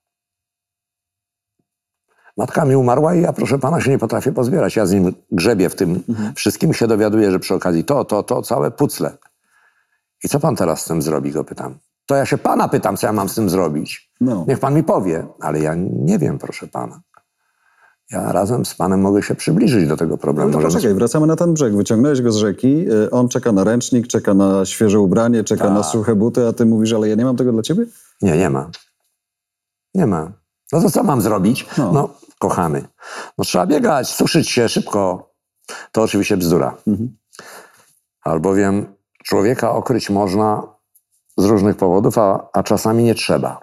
[2.38, 4.76] Matka mi umarła i ja, proszę pana, się nie potrafię pozbierać.
[4.76, 6.04] Ja z nim grzebię w tym
[6.36, 9.18] wszystkim i się dowiaduję, że przy okazji to, to, to, całe pucle.
[10.24, 11.78] I co pan teraz z tym zrobi, go pytam.
[12.06, 14.12] To ja się pana pytam, co ja mam z tym zrobić.
[14.22, 14.46] No.
[14.48, 17.02] Niech pan mi powie, ale ja nie wiem, proszę pana.
[18.12, 20.52] Ja razem z panem mogę się przybliżyć do tego problemu.
[20.52, 21.76] No to poczekaj, wracamy na ten brzeg.
[21.76, 25.74] Wyciągnąłeś go z rzeki, y, on czeka na ręcznik, czeka na świeże ubranie, czeka Tak.
[25.74, 27.86] na suche buty, a ty mówisz, ale ja nie mam tego dla ciebie?
[28.22, 28.70] Nie, nie ma.
[29.94, 30.32] Nie ma.
[30.72, 31.68] No to co mam zrobić?
[31.78, 31.92] No.
[31.94, 32.10] No,
[32.40, 32.88] kochany.
[33.38, 35.30] No trzeba biegać, suszyć się szybko.
[35.92, 36.78] To oczywiście bzdura.
[38.24, 40.64] Albowiem człowieka okryć można
[41.38, 43.60] z różnych powodów, a, a czasami nie trzeba.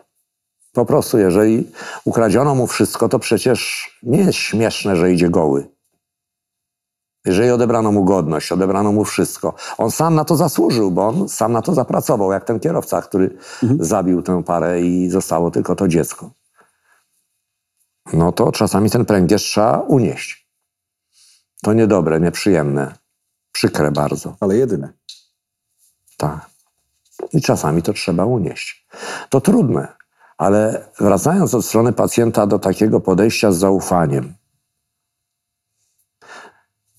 [0.73, 1.71] Po prostu, jeżeli
[2.05, 5.69] ukradziono mu wszystko, to przecież nie jest śmieszne, że idzie goły.
[7.25, 11.53] Jeżeli odebrano mu godność, odebrano mu wszystko, on sam na to zasłużył, bo on sam
[11.53, 13.39] na to zapracował, jak ten kierowca, który
[13.81, 16.31] zabił tę parę i zostało tylko to dziecko.
[18.13, 20.47] No to czasami ten pręgierz trzeba unieść.
[21.63, 22.95] To niedobre, nieprzyjemne,
[23.53, 24.37] przykre bardzo.
[24.41, 24.93] Ale jedyne.
[26.17, 26.51] Tak.
[27.33, 28.87] I czasami to trzeba unieść.
[29.29, 29.89] To trudne,
[30.39, 34.35] ale wracając od strony pacjenta do takiego podejścia z zaufaniem.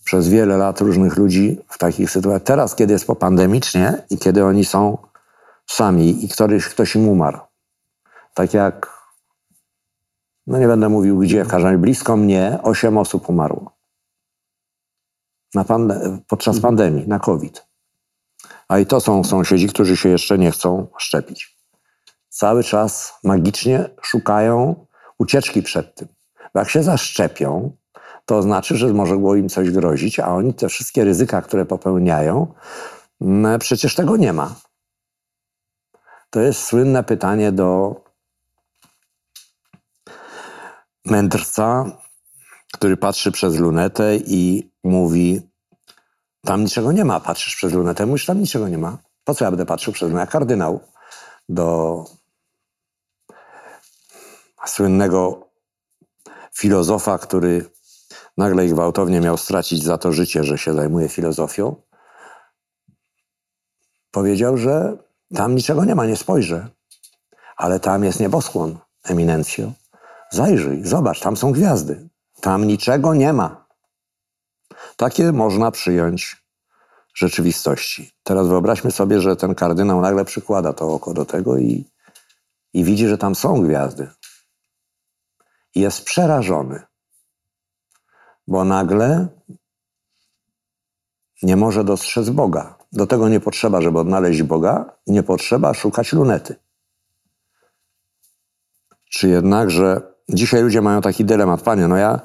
[0.03, 2.43] Przez wiele lat różnych ludzi w takich sytuacjach.
[2.43, 4.97] Teraz, kiedy jest popandemicznie i kiedy oni są
[5.67, 7.39] sami i ktoś, ktoś im umarł.
[8.33, 9.00] Tak jak,
[10.47, 13.71] no nie będę mówił gdzie, w każdym razie blisko mnie osiem osób umarło.
[15.53, 17.65] Na pande- podczas pandemii, na COVID.
[18.67, 21.57] A i to są sąsiedzi, którzy się jeszcze nie chcą szczepić.
[22.29, 24.85] Cały czas magicznie szukają
[25.17, 26.07] ucieczki przed tym.
[26.53, 27.77] Bo jak się zaszczepią,
[28.25, 32.53] to znaczy, że może było im coś grozić, a oni te wszystkie ryzyka, które popełniają,
[33.21, 34.55] mm, przecież tego nie ma.
[36.29, 37.95] To jest słynne pytanie do
[41.05, 41.85] mędrca,
[42.73, 45.41] który patrzy przez lunetę i mówi:
[46.45, 47.19] Tam niczego nie ma.
[47.19, 48.97] Patrzysz przez lunetę, mówisz: Tam niczego nie ma.
[49.23, 50.31] Po co ja będę patrzył przez lunetę?
[50.31, 50.79] Kardynał
[51.49, 52.05] do
[54.65, 55.47] słynnego
[56.53, 57.65] filozofa, który
[58.37, 61.75] nagle i gwałtownie miał stracić za to życie, że się zajmuje filozofią,
[64.11, 64.97] powiedział, że
[65.35, 66.67] tam niczego nie ma, nie spojrzę,
[67.57, 69.71] ale tam jest nieboskłon, eminencjo.
[70.31, 72.09] Zajrzyj, zobacz, tam są gwiazdy.
[72.41, 73.65] Tam niczego nie ma.
[74.95, 76.45] Takie można przyjąć
[77.13, 78.11] rzeczywistości.
[78.23, 81.85] Teraz wyobraźmy sobie, że ten kardynał nagle przykłada to oko do tego i,
[82.73, 84.09] i widzi, że tam są gwiazdy.
[85.75, 86.83] I jest przerażony,
[88.47, 89.27] bo nagle
[91.43, 92.77] nie może dostrzec Boga.
[92.91, 96.55] Do tego nie potrzeba, żeby odnaleźć Boga, nie potrzeba szukać lunety.
[99.09, 102.19] Czy jednakże dzisiaj ludzie mają taki dylemat, panie, no ja,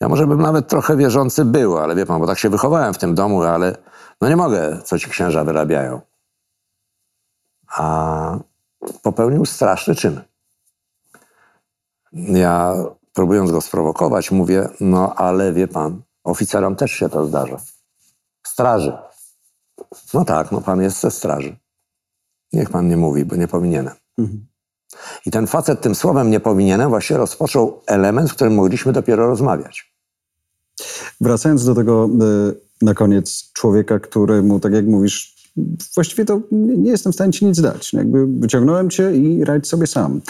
[0.00, 2.98] ja może bym nawet trochę wierzący był, ale wie pan, bo tak się wychowałem w
[2.98, 3.76] tym domu, ale
[4.20, 6.00] no nie mogę, co ci księża wyrabiają.
[7.76, 8.38] A
[9.02, 10.20] popełnił straszny czyn.
[12.12, 12.74] Ja
[13.12, 17.56] próbując go sprowokować, mówię, no ale wie pan, oficerom też się to zdarza.
[18.46, 18.98] Straży.
[20.14, 21.56] No tak, no pan jest ze straży.
[22.52, 23.94] Niech pan nie mówi, bo nie powinienem.
[25.26, 29.94] I ten facet tym słowem nie powinienem właśnie rozpoczął element, w którym mogliśmy dopiero rozmawiać.
[31.20, 35.34] Wracając do tego e, na koniec człowieka, któremu, tak jak mówisz,
[35.94, 37.92] właściwie to nie jestem w stanie ci nic dać.
[37.92, 40.20] No Jakby wyciągnąłem cię i radź sobie sam.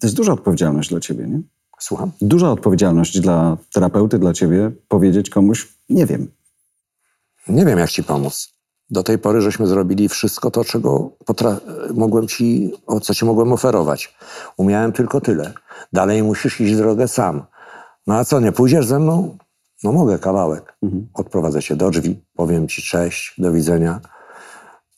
[0.00, 1.40] To jest duża odpowiedzialność dla ciebie, nie?
[1.78, 2.10] Słucham?
[2.20, 6.30] Duża odpowiedzialność dla terapeuty, dla ciebie, powiedzieć komuś, nie wiem.
[7.48, 8.52] Nie wiem, jak ci pomóc.
[8.92, 11.10] Do tej pory żeśmy zrobili wszystko to, czego
[11.94, 14.14] mogłem ci, o co ci mogłem oferować.
[14.56, 15.52] Umiałem tylko tyle.
[15.92, 17.42] Dalej musisz iść drogę sam.
[18.06, 19.38] No a co, nie pójdziesz ze mną?
[19.84, 20.78] No mogę, kawałek.
[21.14, 24.00] Odprowadzę cię do drzwi, powiem ci cześć, do widzenia.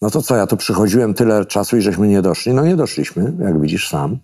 [0.02, 2.54] No to co, ja tu przychodziłem tyle czasu i żeśmy nie doszli?
[2.54, 4.18] No nie doszliśmy, jak widzisz sam.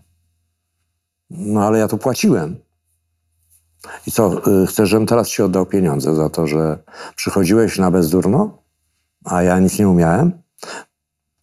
[1.31, 2.57] No ale ja tu płaciłem.
[4.07, 6.79] I co, y, chcesz, żebym teraz ci oddał pieniądze za to, że
[7.16, 8.60] przychodziłeś na bezdurno,
[9.25, 10.43] a ja nic nie umiałem?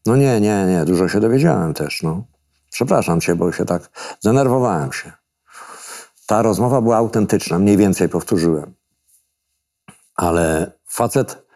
[0.06, 2.24] No nie, nie, nie, dużo się dowiedziałem też, no.
[2.72, 5.12] Przepraszam cię, bo się tak zdenerwowałem się.
[6.26, 8.74] Ta rozmowa była autentyczna, mniej więcej powtórzyłem.
[10.16, 11.48] Ale facet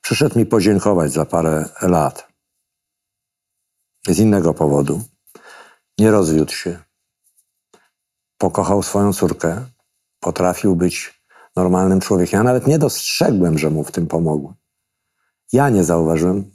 [0.00, 2.28] przyszedł mi podziękować za parę lat.
[4.06, 5.02] Z innego powodu.
[5.98, 6.86] Nie rozwiódł się
[8.38, 9.66] pokochał swoją córkę,
[10.20, 11.22] potrafił być
[11.56, 12.38] normalnym człowiekiem.
[12.38, 14.54] Ja nawet nie dostrzegłem, że mu w tym pomogłem.
[15.52, 16.50] Ja nie zauważyłem.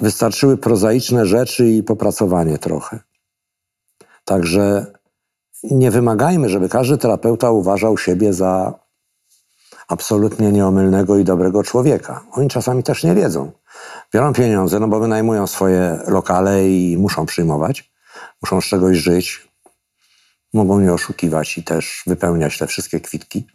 [0.00, 3.00] Wystarczyły prozaiczne rzeczy i popracowanie trochę.
[4.24, 4.86] Także
[5.62, 8.74] nie wymagajmy, żeby każdy terapeuta uważał siebie za
[9.88, 12.24] absolutnie nieomylnego i dobrego człowieka.
[12.32, 13.52] Oni czasami też nie wiedzą.
[14.14, 17.92] Biorą pieniądze, no bo wynajmują swoje lokale i muszą przyjmować,
[18.42, 19.48] muszą z czegoś żyć,
[20.52, 23.46] mogą nie oszukiwać i też wypełniać te wszystkie kwitki.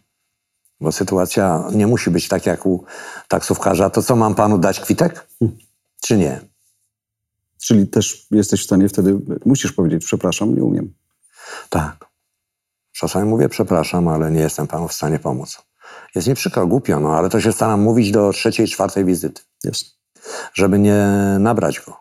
[0.82, 2.84] Bo sytuacja nie musi być tak jak u
[3.28, 3.90] taksówkarza.
[3.90, 5.28] To co, mam panu dać kwitek?
[6.00, 6.40] Czy nie?
[7.62, 10.94] Czyli też jesteś w stanie wtedy, musisz powiedzieć, przepraszam, nie umiem.
[11.70, 12.06] Tak.
[12.92, 15.62] Czasami mówię przepraszam, ale nie jestem panu w stanie pomóc.
[16.14, 19.42] Jest mi przykro, głupio, no ale to się staram mówić do trzeciej, czwartej wizyty.
[19.64, 20.02] Jest.
[20.54, 21.06] żeby nie
[21.38, 21.96] nabrać go.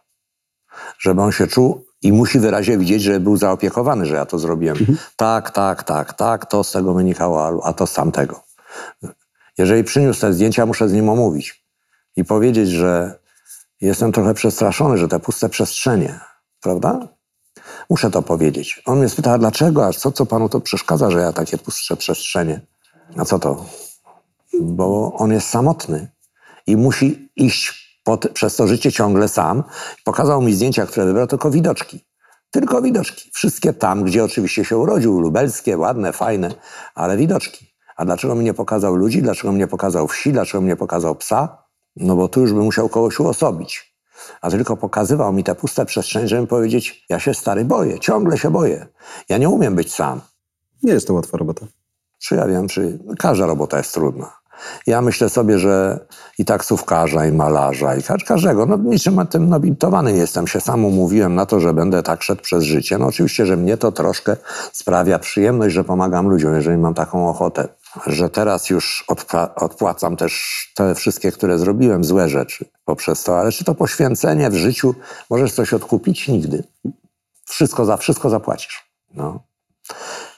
[0.99, 4.77] Żeby on się czuł i musi wyraźnie widzieć, że był zaopiekowany, że ja to zrobiłem.
[5.15, 8.43] Tak, tak, tak, tak, to z tego wynikało, a to z tamtego.
[9.57, 11.65] Jeżeli przyniósł te zdjęcia, muszę z nim omówić
[12.15, 13.19] i powiedzieć, że
[13.81, 16.19] jestem trochę przestraszony, że te puste przestrzenie,
[16.61, 17.07] prawda?
[17.89, 18.81] Muszę to powiedzieć.
[18.85, 22.61] On mnie spyta, dlaczego, a co, co panu to przeszkadza, że ja takie puste przestrzenie?
[23.17, 23.65] A co to?
[24.61, 26.11] Bo on jest samotny
[26.67, 29.63] i musi iść pod, przez to życie ciągle sam.
[30.03, 32.05] Pokazał mi zdjęcia, które wybrał, tylko widoczki.
[32.51, 33.29] Tylko widoczki.
[33.33, 36.53] Wszystkie tam, gdzie oczywiście się urodził, lubelskie, ładne, fajne,
[36.95, 37.70] ale widoczki.
[38.01, 39.21] A dlaczego mi nie pokazał ludzi?
[39.21, 40.31] Dlaczego mi nie pokazał wsi?
[40.33, 41.57] Dlaczego mi nie pokazał psa?
[41.95, 43.95] No bo tu już by musiał kogoś uosobić.
[44.41, 48.51] A tylko pokazywał mi te puste przestrzenie, żeby powiedzieć, ja się stary boję, ciągle się
[48.51, 48.87] boję.
[49.29, 50.21] Ja nie umiem być sam.
[50.83, 51.65] Nie jest to łatwa robota.
[52.19, 54.31] Czy ja wiem, czy każda robota jest trudna.
[54.87, 56.05] Ja myślę sobie, że
[56.37, 60.47] i taksówkarza, i malarza, i ka- każdego, no niczym tym nobilitowany nie jestem.
[60.47, 62.97] Się sam umówiłem na to, że będę tak szedł przez życie.
[62.97, 64.37] No oczywiście, że mnie to troszkę
[64.73, 67.67] sprawia przyjemność, że pomagam ludziom, jeżeli mam taką ochotę.
[68.07, 73.39] Że teraz już odpła- odpłacam też te wszystkie, które zrobiłem, złe rzeczy poprzez to.
[73.39, 74.95] Ale czy to poświęcenie w życiu,
[75.29, 76.27] możesz coś odkupić?
[76.27, 76.63] Nigdy.
[77.45, 78.91] Wszystko za wszystko zapłacisz.
[79.13, 79.43] No.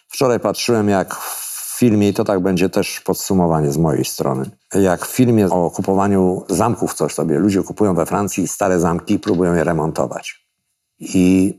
[0.07, 5.05] Wczoraj patrzyłem, jak w filmie, i to tak będzie też podsumowanie z mojej strony, jak
[5.05, 9.53] w filmie o kupowaniu zamków coś sobie, ludzie kupują we Francji stare zamki i próbują
[9.53, 10.47] je remontować.
[10.99, 11.53] I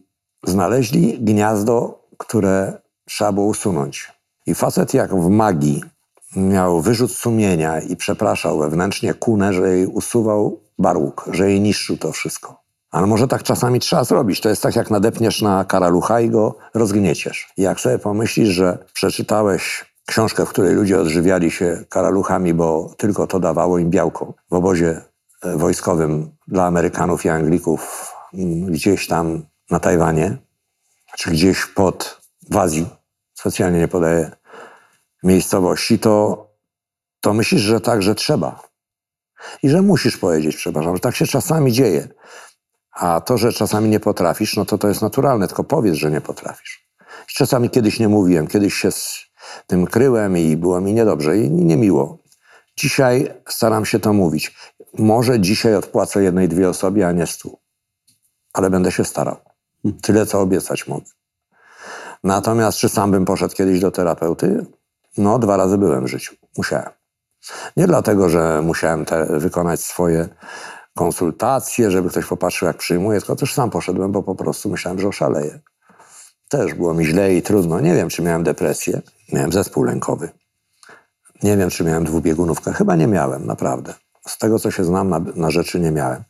[0.46, 4.13] znaleźli gniazdo, które trzeba było usunąć.
[4.46, 5.82] I facet jak w magii
[6.36, 12.12] miał wyrzut sumienia i przepraszał wewnętrznie kunę, że jej usuwał barłuk, że jej niszczył to
[12.12, 12.64] wszystko.
[12.90, 14.40] Ale może tak czasami trzeba zrobić.
[14.40, 17.52] To jest tak, jak nadepniesz na karalucha i go rozgnieciesz.
[17.56, 23.26] I jak sobie pomyślisz, że przeczytałeś książkę, w której ludzie odżywiali się karaluchami, bo tylko
[23.26, 25.00] to dawało im białko w obozie
[25.42, 30.36] e, wojskowym dla Amerykanów i Anglików mm, gdzieś tam na Tajwanie,
[31.18, 32.20] czy gdzieś pod
[32.50, 32.86] w Azji,
[33.34, 34.30] specjalnie nie podaję
[35.22, 36.46] miejscowości, to,
[37.20, 38.62] to myślisz, że tak, że trzeba.
[39.62, 42.08] I że musisz powiedzieć, przepraszam, że tak się czasami dzieje.
[42.92, 46.20] A to, że czasami nie potrafisz, no to to jest naturalne, tylko powiedz, że nie
[46.20, 46.88] potrafisz.
[47.26, 49.24] Czasami kiedyś nie mówiłem, kiedyś się z
[49.66, 52.18] tym kryłem i było mi niedobrze i niemiło.
[52.76, 54.56] Dzisiaj staram się to mówić.
[54.98, 57.58] Może dzisiaj odpłacę jednej, dwie osobie, a nie stu.
[58.52, 59.36] Ale będę się starał.
[60.02, 61.06] Tyle, co obiecać mogę.
[62.24, 64.66] Natomiast czy sam bym poszedł kiedyś do terapeuty?
[65.18, 66.34] No, dwa razy byłem w życiu.
[66.56, 66.90] Musiałem.
[67.76, 70.28] Nie dlatego, że musiałem wykonać swoje
[70.94, 75.08] konsultacje, żeby ktoś popatrzył, jak przyjmuję, tylko też sam poszedłem, bo po prostu myślałem, że
[75.08, 75.60] oszaleję.
[76.48, 77.80] Też było mi źle i trudno.
[77.80, 79.02] Nie wiem, czy miałem depresję.
[79.32, 80.28] Miałem zespół lękowy.
[81.42, 82.72] Nie wiem, czy miałem dwubiegunówkę.
[82.72, 83.94] Chyba nie miałem, naprawdę.
[84.28, 86.24] Z tego, co się znam, na, na rzeczy nie miałem.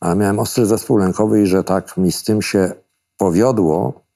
[0.00, 2.72] Ale miałem ostry zespół lękowy i że tak mi z tym się
[3.16, 4.07] powiodło,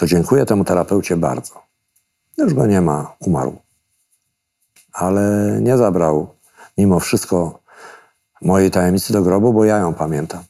[0.00, 1.62] to dziękuję temu terapeucie bardzo.
[2.38, 3.56] Już go nie ma, umarł.
[4.92, 6.34] Ale nie zabrał
[6.78, 7.60] mimo wszystko
[8.42, 10.44] mojej tajemnicy do grobu, bo ja ją pamiętam.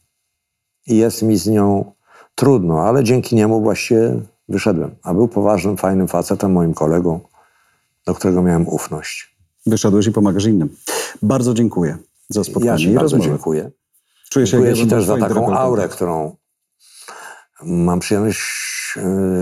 [0.87, 1.93] I jest mi z nią
[2.35, 4.95] trudno, ale dzięki niemu właściwie wyszedłem.
[5.03, 7.21] A był poważnym, fajnym facetem, moim kolegą,
[8.07, 9.37] do którego miałem ufność.
[9.67, 10.77] Wyszedłeś i pomagasz innym.
[11.23, 11.99] Bardzo dziękuję
[12.29, 13.31] za spotkanie Ja i bardzo rozmowę.
[13.31, 13.71] dziękuję.
[14.31, 16.37] Czuję się, Dziękuję Ci też za taką aurę, którą
[17.63, 18.70] mam przyjemność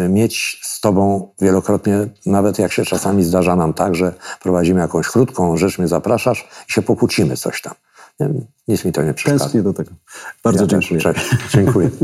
[0.08, 5.56] mieć z Tobą wielokrotnie, nawet jak się czasami zdarza nam tak, że prowadzimy jakąś krótką
[5.56, 7.74] rzecz, mnie zapraszasz i się pokłócimy coś tam.
[8.20, 8.28] Nie,
[8.68, 9.44] Nic mi to nie przeszkadza.
[9.44, 9.90] Tęsknię do tego.
[10.44, 10.88] Bardzo Ja też.
[10.88, 11.00] dziękuję.
[11.14, 11.30] Cześć.
[11.54, 11.90] Dziękuję.